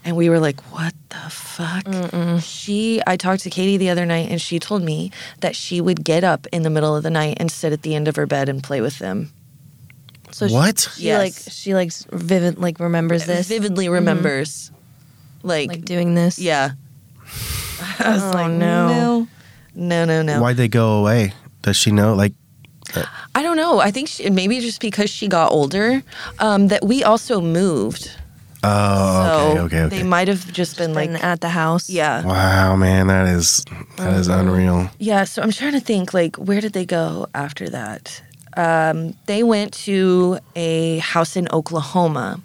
[0.05, 2.41] And we were like, what the fuck?
[2.41, 6.05] She, I talked to Katie the other night and she told me that she would
[6.05, 8.25] get up in the middle of the night and sit at the end of her
[8.25, 9.33] bed and play with them.
[10.31, 10.89] So What?
[10.97, 11.19] She, Yes.
[11.19, 13.95] like she like vivid like remembers uh, this, Vividly mm-hmm.
[13.95, 14.71] remembers.
[15.43, 16.39] Like, like doing this.
[16.39, 16.71] yeah.
[17.99, 18.89] I was Oh, like, no.
[18.89, 19.29] no.
[19.75, 20.41] No, no, no.
[20.41, 21.33] Why'd they go away?
[21.63, 22.15] Does she know?
[22.15, 22.33] Like,
[23.35, 23.79] I don't know.
[23.81, 26.03] I think she, maybe just because she got older,
[26.39, 28.11] um, that we also moved.
[28.63, 29.97] oh, so okay, okay, okay.
[29.99, 31.91] they might have just been Like like, at the house.
[31.91, 32.25] yeah.
[32.25, 33.65] wow, man, that is
[33.97, 34.89] that is unreal.
[34.99, 38.23] Yeah, so I'm trying to think like where did they go after that?
[38.57, 42.41] Um, they went to a house in Oklahoma.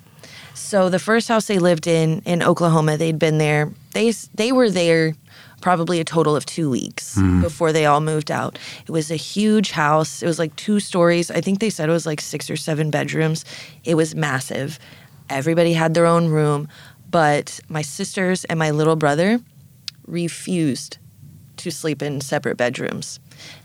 [0.54, 3.72] So the first house they lived in in Oklahoma, they'd been there.
[3.94, 5.14] They they were there
[5.62, 8.58] probably a total of 2 weeks before they all moved out.
[8.86, 10.22] It was a huge house.
[10.24, 11.32] It was like two stories.
[11.32, 13.46] I think they said it was like 6 or 7 bedrooms.
[13.84, 14.80] It was massive.
[15.30, 16.68] Everybody had their own room,
[17.10, 19.40] but my sisters and my little brother
[20.08, 20.98] refused
[21.58, 23.20] to sleep in separate bedrooms.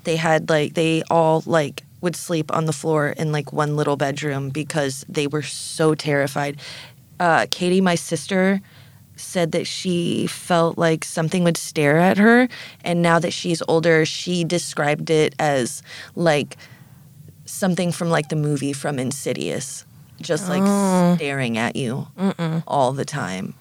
[0.05, 3.97] They had like they all like would sleep on the floor in like one little
[3.97, 6.59] bedroom because they were so terrified.
[7.19, 8.61] Uh, Katie, my sister,
[9.17, 12.49] said that she felt like something would stare at her,
[12.85, 15.83] and now that she's older, she described it as
[16.15, 16.57] like
[17.45, 19.85] something from like the movie from Insidious,
[20.21, 22.07] just like staring at you
[22.67, 23.55] all the time.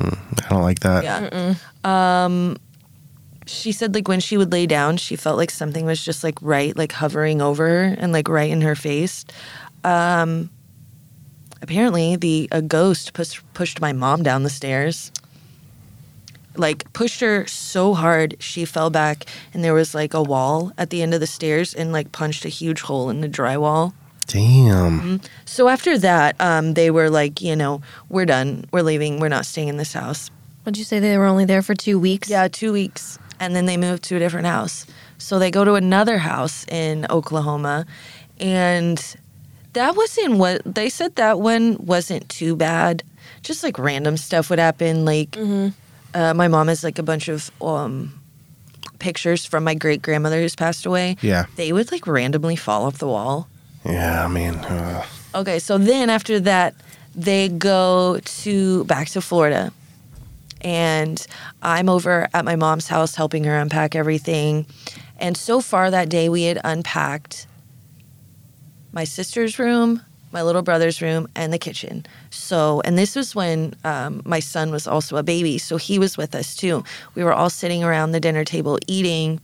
[0.00, 0.16] I
[0.50, 1.04] don't like that.
[1.04, 1.54] Yeah.
[1.84, 2.56] Um,
[3.46, 6.38] she said like when she would lay down, she felt like something was just like
[6.40, 9.24] right, like hovering over her and like right in her face.
[9.84, 10.50] Um,
[11.64, 15.10] apparently, the a ghost push, pushed my mom down the stairs.
[16.56, 20.90] Like pushed her so hard she fell back, and there was like a wall at
[20.90, 23.92] the end of the stairs, and like punched a huge hole in the drywall.
[24.26, 25.20] Damn.
[25.44, 29.46] So after that, um, they were like, you know, we're done, we're leaving, we're not
[29.46, 30.30] staying in this house.
[30.64, 32.30] Would you say they were only there for two weeks?
[32.30, 33.18] Yeah, two weeks.
[33.38, 34.86] And then they moved to a different house.
[35.18, 37.84] So they go to another house in Oklahoma.
[38.38, 38.98] And
[39.74, 43.02] that wasn't what they said that one wasn't too bad.
[43.42, 45.04] Just like random stuff would happen.
[45.04, 48.18] Like, uh, my mom has like a bunch of um,
[48.98, 51.16] pictures from my great grandmother who's passed away.
[51.20, 51.46] Yeah.
[51.56, 53.48] They would like randomly fall off the wall.
[53.84, 56.74] Yeah, I mean, uh, Okay, so then after that,
[57.14, 59.72] they go to back to Florida.
[60.60, 61.24] And
[61.62, 64.64] I'm over at my mom's house helping her unpack everything.
[65.18, 67.46] And so far that day, we had unpacked
[68.94, 70.00] my sister's room,
[70.32, 72.06] my little brother's room, and the kitchen.
[72.30, 76.16] So, and this was when um, my son was also a baby, so he was
[76.16, 76.84] with us too.
[77.14, 79.40] We were all sitting around the dinner table eating,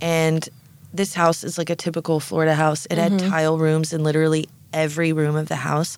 [0.00, 0.48] and
[0.92, 2.86] this house is like a typical Florida house.
[2.90, 5.96] It had tile rooms in literally every room of the house.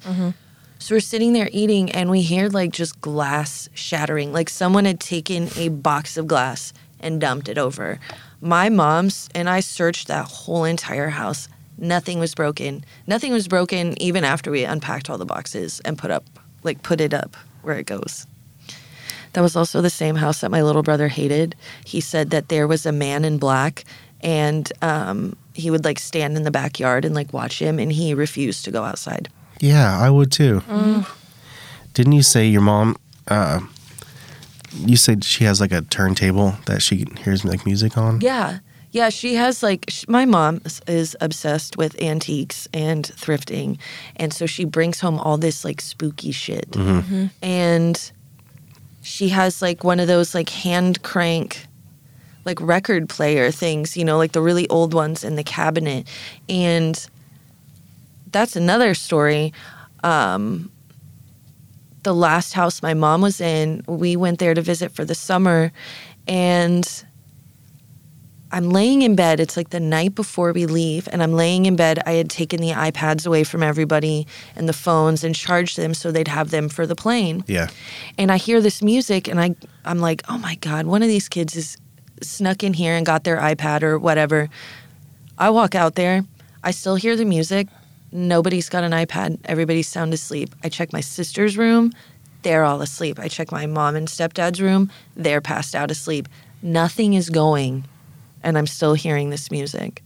[0.78, 4.32] So we're sitting there eating, and we hear like just glass shattering.
[4.32, 7.98] Like someone had taken a box of glass and dumped it over.
[8.40, 11.48] My mom's and I searched that whole entire house.
[11.78, 12.84] Nothing was broken.
[13.06, 16.24] Nothing was broken even after we unpacked all the boxes and put up,
[16.62, 18.26] like put it up where it goes.
[19.32, 21.56] That was also the same house that my little brother hated.
[21.84, 23.84] He said that there was a man in black
[24.20, 28.14] and um, he would like stand in the backyard and like watch him and he
[28.14, 29.28] refused to go outside.
[29.60, 30.60] Yeah, I would too.
[30.68, 31.08] Mm.
[31.94, 32.96] Didn't you say your mom?
[33.26, 33.60] Uh,
[34.72, 38.20] you said she has like a turntable that she hears like music on.
[38.20, 38.58] Yeah.
[38.94, 43.78] Yeah, she has like sh- my mom is- is obsessed with antiques and thrifting,
[44.14, 46.68] and so she brings home all this like spooky shit.
[47.42, 47.96] And
[49.02, 51.66] she has like one of those like hand crank
[52.44, 56.06] like record player things, you know, like the really old ones in the cabinet.
[56.48, 56.94] And
[58.30, 59.52] that's another story.
[60.04, 60.70] Um
[62.04, 65.72] the last house my mom was in, we went there to visit for the summer
[66.28, 67.04] and
[68.54, 69.40] I'm laying in bed.
[69.40, 71.98] It's like the night before we leave, and I'm laying in bed.
[72.06, 76.12] I had taken the iPads away from everybody and the phones and charged them so
[76.12, 77.42] they'd have them for the plane.
[77.48, 77.68] Yeah.
[78.16, 81.28] And I hear this music, and I I'm like, oh my god, one of these
[81.28, 81.76] kids is
[82.22, 84.48] snuck in here and got their iPad or whatever.
[85.36, 86.22] I walk out there.
[86.62, 87.66] I still hear the music.
[88.12, 89.40] Nobody's got an iPad.
[89.46, 90.54] Everybody's sound asleep.
[90.62, 91.92] I check my sister's room.
[92.42, 93.18] They're all asleep.
[93.18, 94.92] I check my mom and stepdad's room.
[95.16, 96.28] They're passed out asleep.
[96.62, 97.86] Nothing is going,
[98.44, 100.02] and I'm still hearing this music.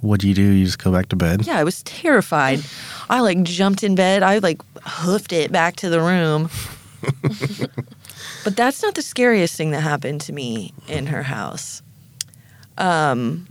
[0.00, 0.42] What do you do?
[0.42, 1.46] You just go back to bed.
[1.46, 2.60] Yeah, I was terrified.
[3.10, 4.22] I like jumped in bed.
[4.22, 6.48] I like hoofed it back to the room.
[8.44, 11.82] but that's not the scariest thing that happened to me in her house.
[12.78, 13.46] Um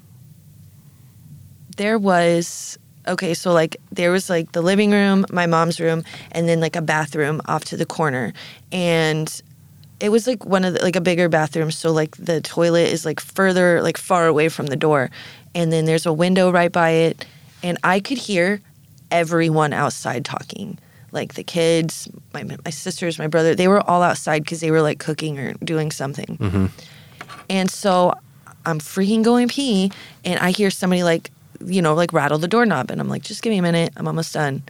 [1.78, 6.50] there was okay, so like there was like the living room, my mom's room, and
[6.50, 8.34] then like a bathroom off to the corner.
[8.74, 9.42] And
[10.02, 13.06] it was like one of the, like a bigger bathroom so like the toilet is
[13.06, 15.10] like further like far away from the door.
[15.54, 17.26] And then there's a window right by it
[17.64, 18.62] and i could hear
[19.12, 20.80] everyone outside talking.
[21.12, 24.82] Like the kids my, my sisters my brother they were all outside because they were
[24.82, 26.38] like cooking or doing something.
[26.38, 26.66] Mm-hmm.
[27.50, 28.14] And so
[28.66, 29.92] i'm freaking going pee
[30.24, 31.32] and i hear somebody like
[31.66, 33.94] you know like rattle the doorknob and i'm like just give me a minute.
[33.96, 34.64] I'm almost done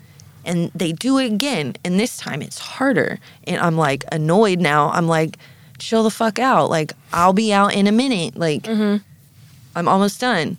[0.46, 4.90] and they do it again and this time it's harder and i'm like annoyed now.
[4.90, 5.38] I'm like
[5.78, 6.70] chill the fuck out.
[6.70, 8.38] Like i'll be out in a minute.
[8.38, 9.04] Like mm-hmm.
[9.76, 10.58] i'm almost done.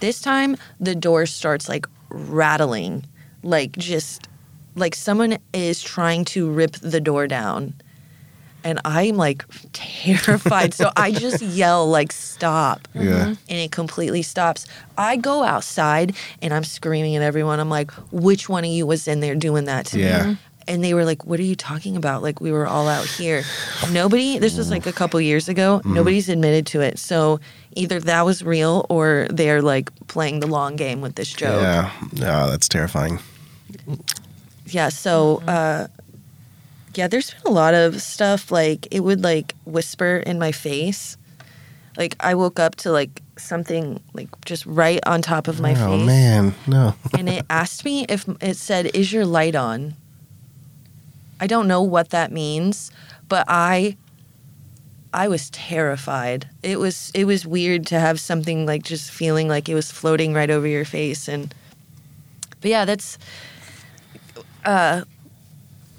[0.00, 3.04] This time the door starts like rattling.
[3.42, 4.28] Like just
[4.74, 7.74] like someone is trying to rip the door down
[8.64, 13.02] and i'm like terrified so i just yell like stop Yeah.
[13.02, 13.28] Mm-hmm.
[13.48, 14.66] and it completely stops.
[14.98, 17.58] I go outside and I'm screaming at everyone.
[17.60, 20.26] I'm like, which one of you was in there doing that to Yeah.
[20.26, 20.36] me?
[20.66, 22.22] And they were like, what are you talking about?
[22.22, 23.42] Like, we were all out here.
[23.92, 25.94] Nobody, this was like a couple years ago, mm-hmm.
[25.94, 26.98] nobody's admitted to it.
[26.98, 27.40] So
[27.76, 31.60] either that was real or they're like playing the long game with this joke.
[31.60, 31.90] Yeah.
[32.12, 32.46] Yeah.
[32.46, 33.18] That's terrifying.
[34.66, 35.88] Yeah, so uh
[36.98, 41.16] yeah, there's been a lot of stuff like it would like whisper in my face.
[41.96, 45.74] Like I woke up to like something like just right on top of my oh
[45.74, 46.94] face Oh man, no.
[47.18, 49.94] and it asked me if it said is your light on.
[51.40, 52.90] I don't know what that means,
[53.28, 53.96] but I
[55.12, 56.48] I was terrified.
[56.62, 60.34] It was it was weird to have something like just feeling like it was floating
[60.34, 61.54] right over your face and
[62.60, 63.18] but yeah, that's
[64.64, 65.02] uh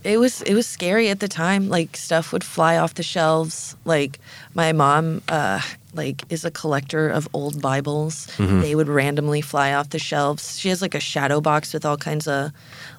[0.05, 1.67] it was it was scary at the time.
[1.67, 3.75] Like stuff would fly off the shelves.
[3.85, 4.19] Like
[4.53, 5.61] my mom uh
[5.93, 8.27] like is a collector of old Bibles.
[8.61, 10.59] They would randomly fly off the shelves.
[10.59, 12.51] She has like a shadow box with all kinds of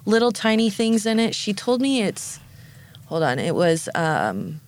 [0.05, 1.33] little tiny things in it.
[1.33, 2.39] She told me it's
[3.05, 4.59] hold on, it was um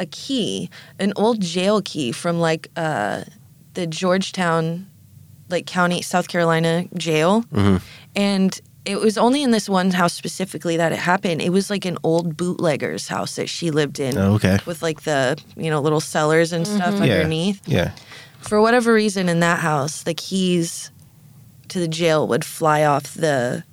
[0.00, 0.68] a key,
[0.98, 3.22] an old jail key from like uh
[3.74, 4.86] the Georgetown
[5.48, 7.44] like county South Carolina jail.
[8.16, 11.40] And it was only in this one house specifically that it happened.
[11.40, 14.58] It was like an old bootlegger's house that she lived in Oh, okay.
[14.66, 17.00] with like the, you know, little cellars and stuff Yeah.
[17.14, 17.60] underneath.
[17.66, 17.92] Yeah.
[18.40, 20.90] For whatever reason in that house, the keys
[21.68, 23.64] to the jail would fly off the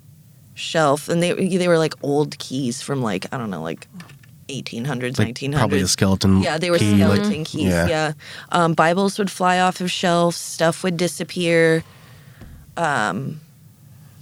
[0.54, 3.86] shelf and they they were like old keys from like I don't know, like
[4.48, 5.56] 1800s, Like 1900s.
[5.56, 6.42] probably a skeleton.
[6.42, 7.68] Yeah, they were key, like- skeleton keys.
[7.68, 7.86] yeah.
[7.88, 8.12] Yeah,
[8.50, 10.36] Um, Bibles would fly off of shelves.
[10.36, 11.84] Stuff would disappear.
[12.76, 13.40] um,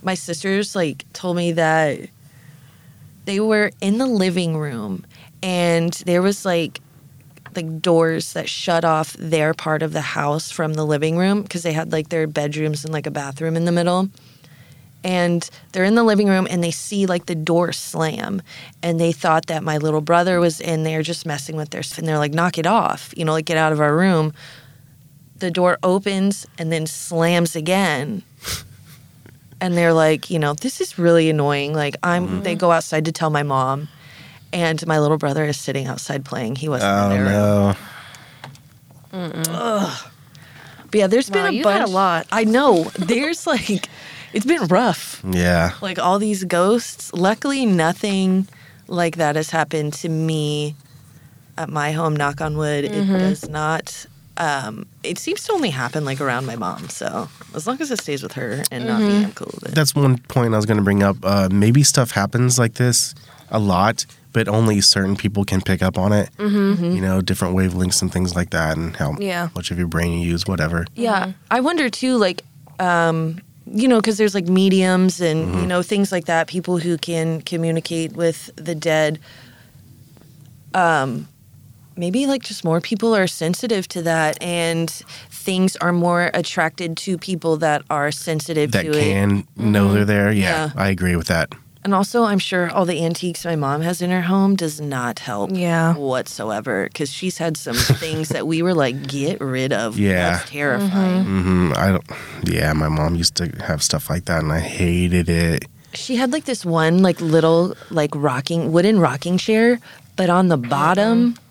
[0.03, 2.09] my sisters like told me that
[3.24, 5.05] they were in the living room
[5.42, 6.80] and there was like
[7.57, 11.62] like doors that shut off their part of the house from the living room because
[11.62, 14.09] they had like their bedrooms and like a bathroom in the middle.
[15.03, 18.42] And they're in the living room and they see like the door slam
[18.82, 22.07] and they thought that my little brother was in there just messing with their and
[22.07, 24.32] they're like knock it off you know like get out of our room.
[25.38, 28.22] The door opens and then slams again
[29.61, 32.42] and they're like you know this is really annoying like i'm mm-hmm.
[32.42, 33.88] they go outside to tell my mom
[34.52, 37.26] and my little brother is sitting outside playing he wasn't oh, there.
[37.26, 37.76] Oh
[39.12, 39.94] in their room no.
[40.90, 42.26] but yeah there's Wow, been a bunch had a lot.
[42.32, 43.88] i know there's like
[44.32, 45.72] it's been rough Yeah.
[45.82, 47.12] like all these ghosts.
[47.12, 48.46] Luckily, nothing
[48.86, 50.76] like that has happened to me
[51.58, 52.14] at my home.
[52.14, 52.84] Knock on wood.
[52.84, 53.18] It mm-hmm.
[53.18, 54.06] does not.
[54.41, 56.88] Um, it seems to only happen like around my mom.
[56.88, 59.74] So as long as it stays with her and not me, I'm cool with it.
[59.74, 61.16] That's one point I was going to bring up.
[61.22, 63.14] Uh, maybe stuff happens like this
[63.51, 66.30] a lot, but only certain people can pick up on it.
[66.38, 66.93] Mm-hmm.
[66.93, 69.49] You know, different wavelengths and things like that, and how Yeah.
[69.55, 70.86] much of your brain you use, whatever.
[70.95, 72.43] Yeah, I wonder too, like,
[72.78, 76.97] um, you know, because there's like mediums and you know things like that, people who
[76.97, 79.18] can communicate with the dead.
[80.74, 81.28] Um,
[82.01, 84.88] maybe like just more people are sensitive to that, and
[85.30, 89.03] things are more attracted to people that are sensitive That to it.
[89.03, 89.94] can know mm-hmm.
[89.94, 90.32] they're there.
[90.32, 90.70] Yeah, Yeah.
[90.74, 91.48] I agree with that.
[91.82, 95.18] And also, I'm sure all the antiques my mom has in her home does not
[95.20, 95.94] help Yeah.
[95.94, 99.98] whatsoever because she's had some things that we were like, get rid of.
[99.98, 100.32] Yeah.
[100.32, 101.24] That's terrifying.
[101.24, 102.05] hmm I don't.
[102.44, 105.64] Yeah, my mom used to have stuff like that, and I hated it.
[105.94, 109.78] She had like this one like little like rocking wooden rocking chair,
[110.16, 111.49] but on the bottom mm-hmm.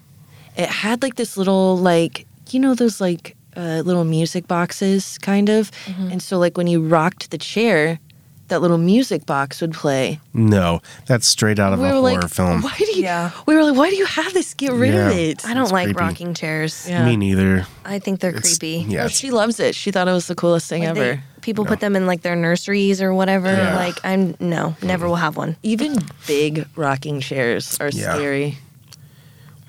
[0.60, 5.50] It had like this little like you know those like uh, little music boxes kind
[5.50, 5.72] of.
[6.12, 8.00] And so like when you rocked the chair,
[8.48, 10.20] that little music box would play.
[10.34, 12.62] No, that's straight out of we a were horror like, film.
[12.62, 13.04] why do you?
[13.04, 13.32] Yeah.
[13.46, 14.54] We were like, why do you have this?
[14.56, 15.46] Get rid of it.
[15.46, 16.00] I don't It's like creepy.
[16.00, 16.88] rocking chairs.
[16.90, 17.06] Yeah.
[17.06, 17.66] Me neither.
[17.86, 18.86] I think they're It's- creepy.
[18.90, 19.76] Yeah, Well, she loves it.
[19.76, 21.24] She thought it was the coolest thing Like, they- ever.
[21.42, 23.52] people put them in like their nurseries or whatever.
[23.52, 23.76] Yeah.
[23.76, 25.56] Like I'm no, never will have one.
[25.64, 25.98] Even
[26.28, 28.14] big rocking chairs are Yeah.
[28.16, 28.58] scary.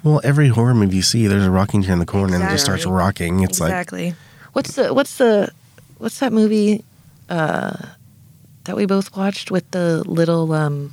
[0.02, 2.48] Well, every horror movie you see, there's a rocking chair in the corner, and it
[2.48, 3.40] just starts rocking.
[3.40, 4.14] It's like exactly.
[4.52, 5.52] What's the what's the
[5.98, 6.84] what's that movie
[7.28, 7.76] uh,
[8.64, 10.92] that we both watched with the little um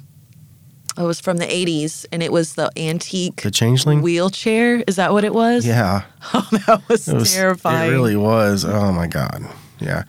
[0.97, 4.01] oh, it was from the 80s and it was the antique the changeling.
[4.01, 4.83] wheelchair.
[4.87, 5.65] Is that what it was?
[5.65, 6.03] yeah,
[6.33, 7.89] Oh, that was, it was terrifying.
[7.89, 8.65] It really was.
[8.65, 9.43] Oh my god.
[9.79, 10.03] Yeah.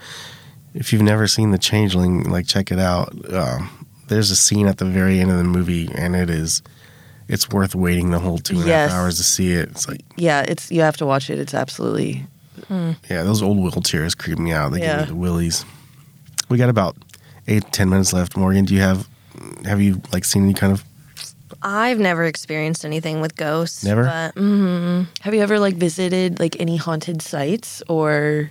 [0.74, 3.12] If you've never seen the changeling, like check it out.
[3.32, 6.62] Um, there's a scene at the very end of the movie, and it is.
[7.28, 8.92] It's worth waiting the whole two and a half Yes.
[8.92, 9.68] hours to see it.
[9.70, 11.38] It's like, Yeah, it's you have to watch it.
[11.38, 12.24] It's absolutely
[12.70, 14.72] yeah, those old wheelchairs creep me out.
[14.72, 14.98] They Yeah.
[14.98, 15.64] give me the willies.
[16.48, 16.96] We got about
[17.46, 18.36] eight, ten minutes left.
[18.36, 19.06] Morgan, do you have
[19.64, 20.84] have you like seen any kind of
[21.62, 23.82] I've never experienced anything with ghosts.
[23.84, 24.04] Never?
[24.04, 28.50] But mm, Have you ever like visited like any haunted sites or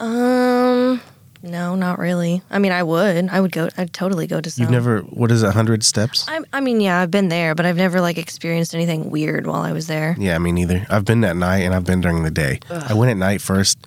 [0.00, 1.00] um,
[1.44, 2.42] no, not really.
[2.50, 3.28] I mean, I would.
[3.28, 3.68] I would go.
[3.76, 4.62] I'd totally go to some.
[4.62, 6.26] you've never what is it, hundred steps?
[6.28, 9.60] I, I mean, yeah, I've been there, but I've never like experienced anything weird while
[9.62, 10.16] I was there.
[10.18, 10.86] Yeah, me neither.
[10.90, 12.60] I've been at night and I've been during the day.
[12.70, 13.78] I went at night first,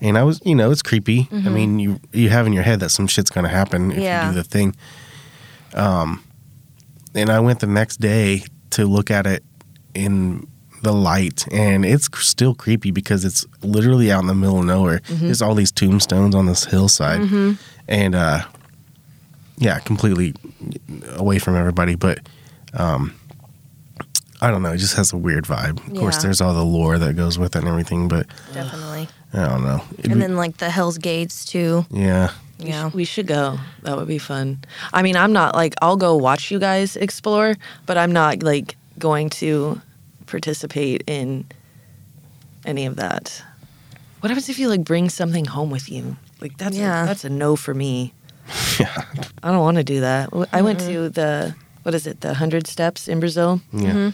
[0.00, 1.28] and I was, you know, it's creepy.
[1.32, 4.28] I mean, you you have in your head that some shit's gonna happen if Yeah.
[4.28, 4.76] you do the thing.
[5.74, 6.22] Um,
[7.14, 9.42] and I went the next day to look at it
[9.94, 10.46] in
[10.88, 15.00] the light, and it's still creepy because it's literally out in the middle of nowhere.
[15.08, 17.20] There's all these tombstones on this hillside,
[17.88, 18.40] and uh,
[19.58, 20.34] yeah, completely
[21.16, 22.18] away from everybody, but.
[22.74, 23.14] Um,
[24.40, 24.70] I don't know.
[24.72, 25.84] It just has a weird vibe.
[25.90, 29.08] Of course, there's all the lore that goes with it and everything, but Definitely.
[29.32, 29.82] I don't know.
[29.98, 31.86] It'd And be- then like the Hell's Gates too.
[31.90, 32.90] yeah, Yeah.
[32.94, 33.58] we should go.
[33.82, 34.58] That would be fun.
[34.92, 38.76] I mean, I'm not like I'll go watch you guys explore, but I'm not like
[38.96, 39.80] going to
[40.28, 41.44] participate in
[42.64, 43.42] any of that.
[44.20, 46.16] What happens if you like bring something home with you?
[46.40, 47.04] Like that's Yeah.
[47.04, 48.12] a, that's a no for me.
[48.80, 49.04] yeah,
[49.42, 50.30] I don't want to do that.
[50.52, 52.20] I went to the what is it?
[52.20, 53.60] The hundred steps in Brazil.
[53.72, 53.90] yeah.
[53.90, 54.08] Mm-hmm.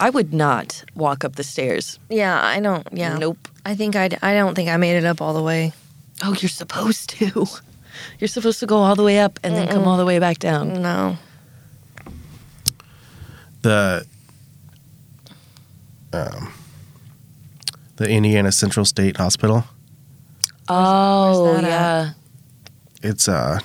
[0.00, 1.98] I would not walk up the stairs.
[2.08, 2.86] Yeah, I don't.
[2.92, 3.18] Yeah.
[3.18, 3.48] Nope.
[3.66, 4.08] I think I.
[4.22, 5.72] I don't think I made it up all the way.
[6.22, 7.46] Oh, you're supposed to.
[8.20, 10.38] You're supposed to go all the way up and then come all the way back
[10.38, 10.82] down.
[10.82, 11.16] No.
[13.62, 14.06] The
[16.18, 16.52] um,
[17.96, 19.64] the Indiana Central State Hospital.
[20.68, 21.70] Oh, where's that at?
[21.70, 22.12] yeah.
[23.02, 23.60] It's uh,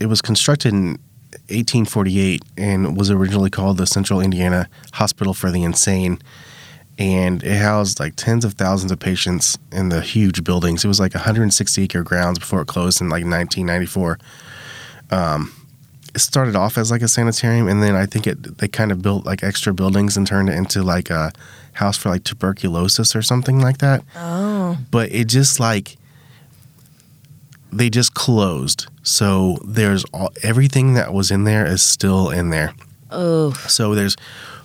[0.00, 0.98] it was constructed in
[1.50, 6.18] 1848 and was originally called the Central Indiana Hospital for the Insane.
[6.98, 10.84] and it housed like tens of thousands of patients in the huge buildings.
[10.84, 14.18] It was like 160 acre grounds before it closed in like 1994.
[15.10, 15.52] Um,
[16.18, 19.00] it started off as like a sanitarium, and then I think it they kind of
[19.02, 21.30] built like extra buildings and turned it into like a
[21.74, 24.02] house for like tuberculosis or something like that.
[24.16, 24.76] Oh.
[24.90, 25.96] But it just like
[27.70, 28.88] they just closed.
[29.04, 32.74] So there's all, everything that was in there is still in there.
[33.12, 34.16] Oh, So there's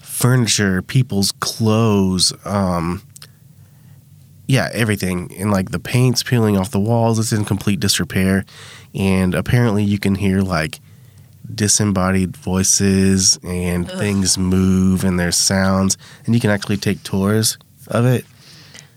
[0.02, 3.04] furniture, people's clothes, um,
[4.48, 5.32] yeah, everything.
[5.38, 8.44] And like the paint's peeling off the walls, it's in complete disrepair.
[8.96, 10.80] And apparently you can hear like
[11.54, 15.98] disembodied voices and things move and there's sounds.
[16.26, 18.26] And you can actually take tours of it.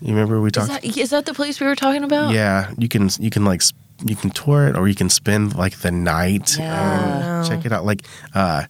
[0.01, 0.69] You remember we talked?
[0.69, 2.31] is that is that the place we were talking about?
[2.33, 3.61] Yeah, you can you can like
[4.05, 7.39] you can tour it or you can spend like the night Yeah.
[7.39, 7.83] and check it out.
[7.83, 8.03] Like
[8.35, 8.65] uh,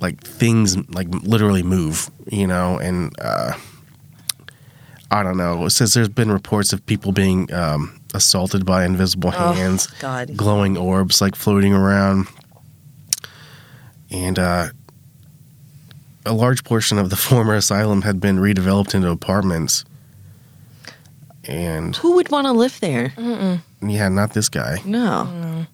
[0.00, 3.52] like things like literally move, you know, and uh,
[5.10, 5.66] I don't know.
[5.66, 10.34] It says there's been reports of people being um, assaulted by invisible Oh, hands, God.
[10.36, 12.26] glowing orbs like floating around,
[14.12, 14.68] and uh,
[16.26, 19.84] a large portion of the former asylum had been redeveloped into apartments.
[21.44, 23.12] And Who would want to live there?
[23.82, 24.78] yeah, not this guy.
[24.84, 25.66] No.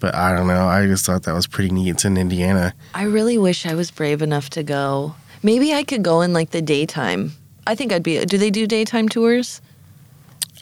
[0.00, 0.66] But I don't know.
[0.66, 1.90] I just thought that was pretty neat.
[1.90, 2.74] It's in Indiana.
[2.92, 5.14] I really wish I was brave enough to go.
[5.42, 7.32] Maybe I could go in like the daytime.
[7.68, 8.24] I think I'd be.
[8.24, 9.60] Do they do daytime tours?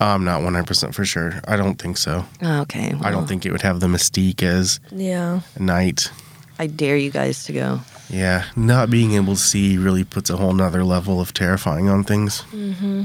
[0.01, 1.41] I'm not 100% for sure.
[1.49, 2.25] I don't think so.
[2.43, 2.95] Oh, okay.
[3.01, 5.41] I don't think it would have the mystique as Yeah.
[5.59, 6.11] night.
[6.59, 7.81] I dare you guys to go.
[8.11, 12.05] Yeah, not being able to see really puts a whole nother level of terrifying on
[12.05, 12.43] things.
[12.53, 13.05] Mm-hmm.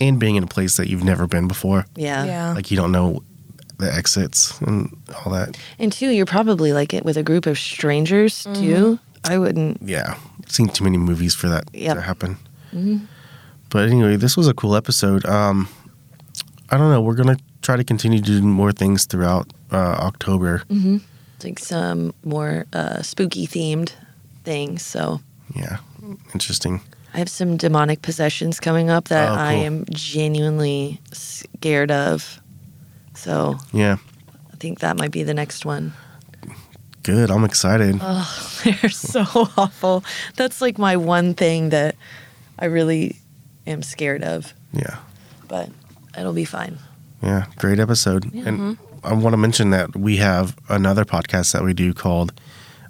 [0.00, 1.84] And being in a place that you've never been before.
[1.96, 2.24] Yeah.
[2.24, 2.52] Yeah.
[2.54, 3.22] Like you don't know
[3.78, 5.58] the exits and all that.
[5.78, 8.98] And two, you're probably like it with a group of strangers too.
[9.24, 9.82] I wouldn't.
[9.82, 10.14] Yeah,
[10.46, 11.94] seen too many movies for that Yep.
[11.96, 12.36] to happen.
[13.70, 15.24] But anyway, this was a cool episode.
[15.26, 15.68] Um,
[16.70, 17.00] I don't know.
[17.00, 20.62] We're gonna try to continue to do more things throughout uh, October.
[21.44, 23.92] Like some more uh, spooky themed
[24.44, 24.82] things.
[24.82, 25.20] So
[25.54, 25.78] Yeah,
[26.34, 26.80] interesting.
[27.14, 32.40] I have some demonic possessions coming up that Oh, I am genuinely scared of.
[33.14, 33.96] So Yeah,
[34.52, 35.92] I think that might be the next one.
[37.02, 37.30] good.
[37.30, 37.98] I'm excited.
[38.00, 39.22] Oh, they're so
[39.56, 40.04] awful.
[40.36, 41.96] That's like my one thing that
[42.58, 43.16] I really
[43.66, 44.98] am scared of, Yeah,
[45.48, 45.68] but
[46.16, 46.78] it'll be fine.
[47.22, 48.32] yeah, great episode.
[48.34, 52.32] And I want to mention that we have another podcast that we do called.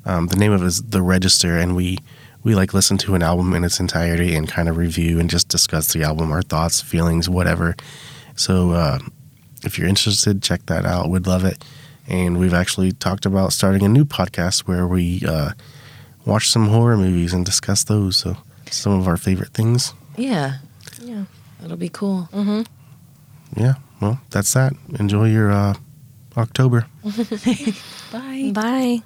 [0.04, 1.98] Um, the name of it is The Register, and we
[2.42, 5.48] we like listen to an album in its entirety and kind of review and just
[5.48, 7.76] discuss the album, our thoughts, feelings, whatever.
[8.34, 8.98] So uh,
[9.62, 11.10] if you're interested, check that out.
[11.10, 11.62] We'd love it.
[12.08, 15.50] And we've actually talked about starting a new podcast where we uh,
[16.24, 18.16] watch some horror movies and discuss those.
[18.16, 18.38] So
[18.70, 19.92] some of our favorite things.
[20.16, 20.58] Yeah,
[20.98, 21.24] Yeah.
[21.62, 22.28] it'll be cool.
[22.32, 22.62] Mm-hmm.
[23.60, 23.74] Yeah.
[24.00, 24.72] Well, that's that.
[24.98, 25.74] Enjoy your uh,
[26.36, 26.86] October.
[28.12, 28.50] Bye.
[28.54, 29.02] Bye.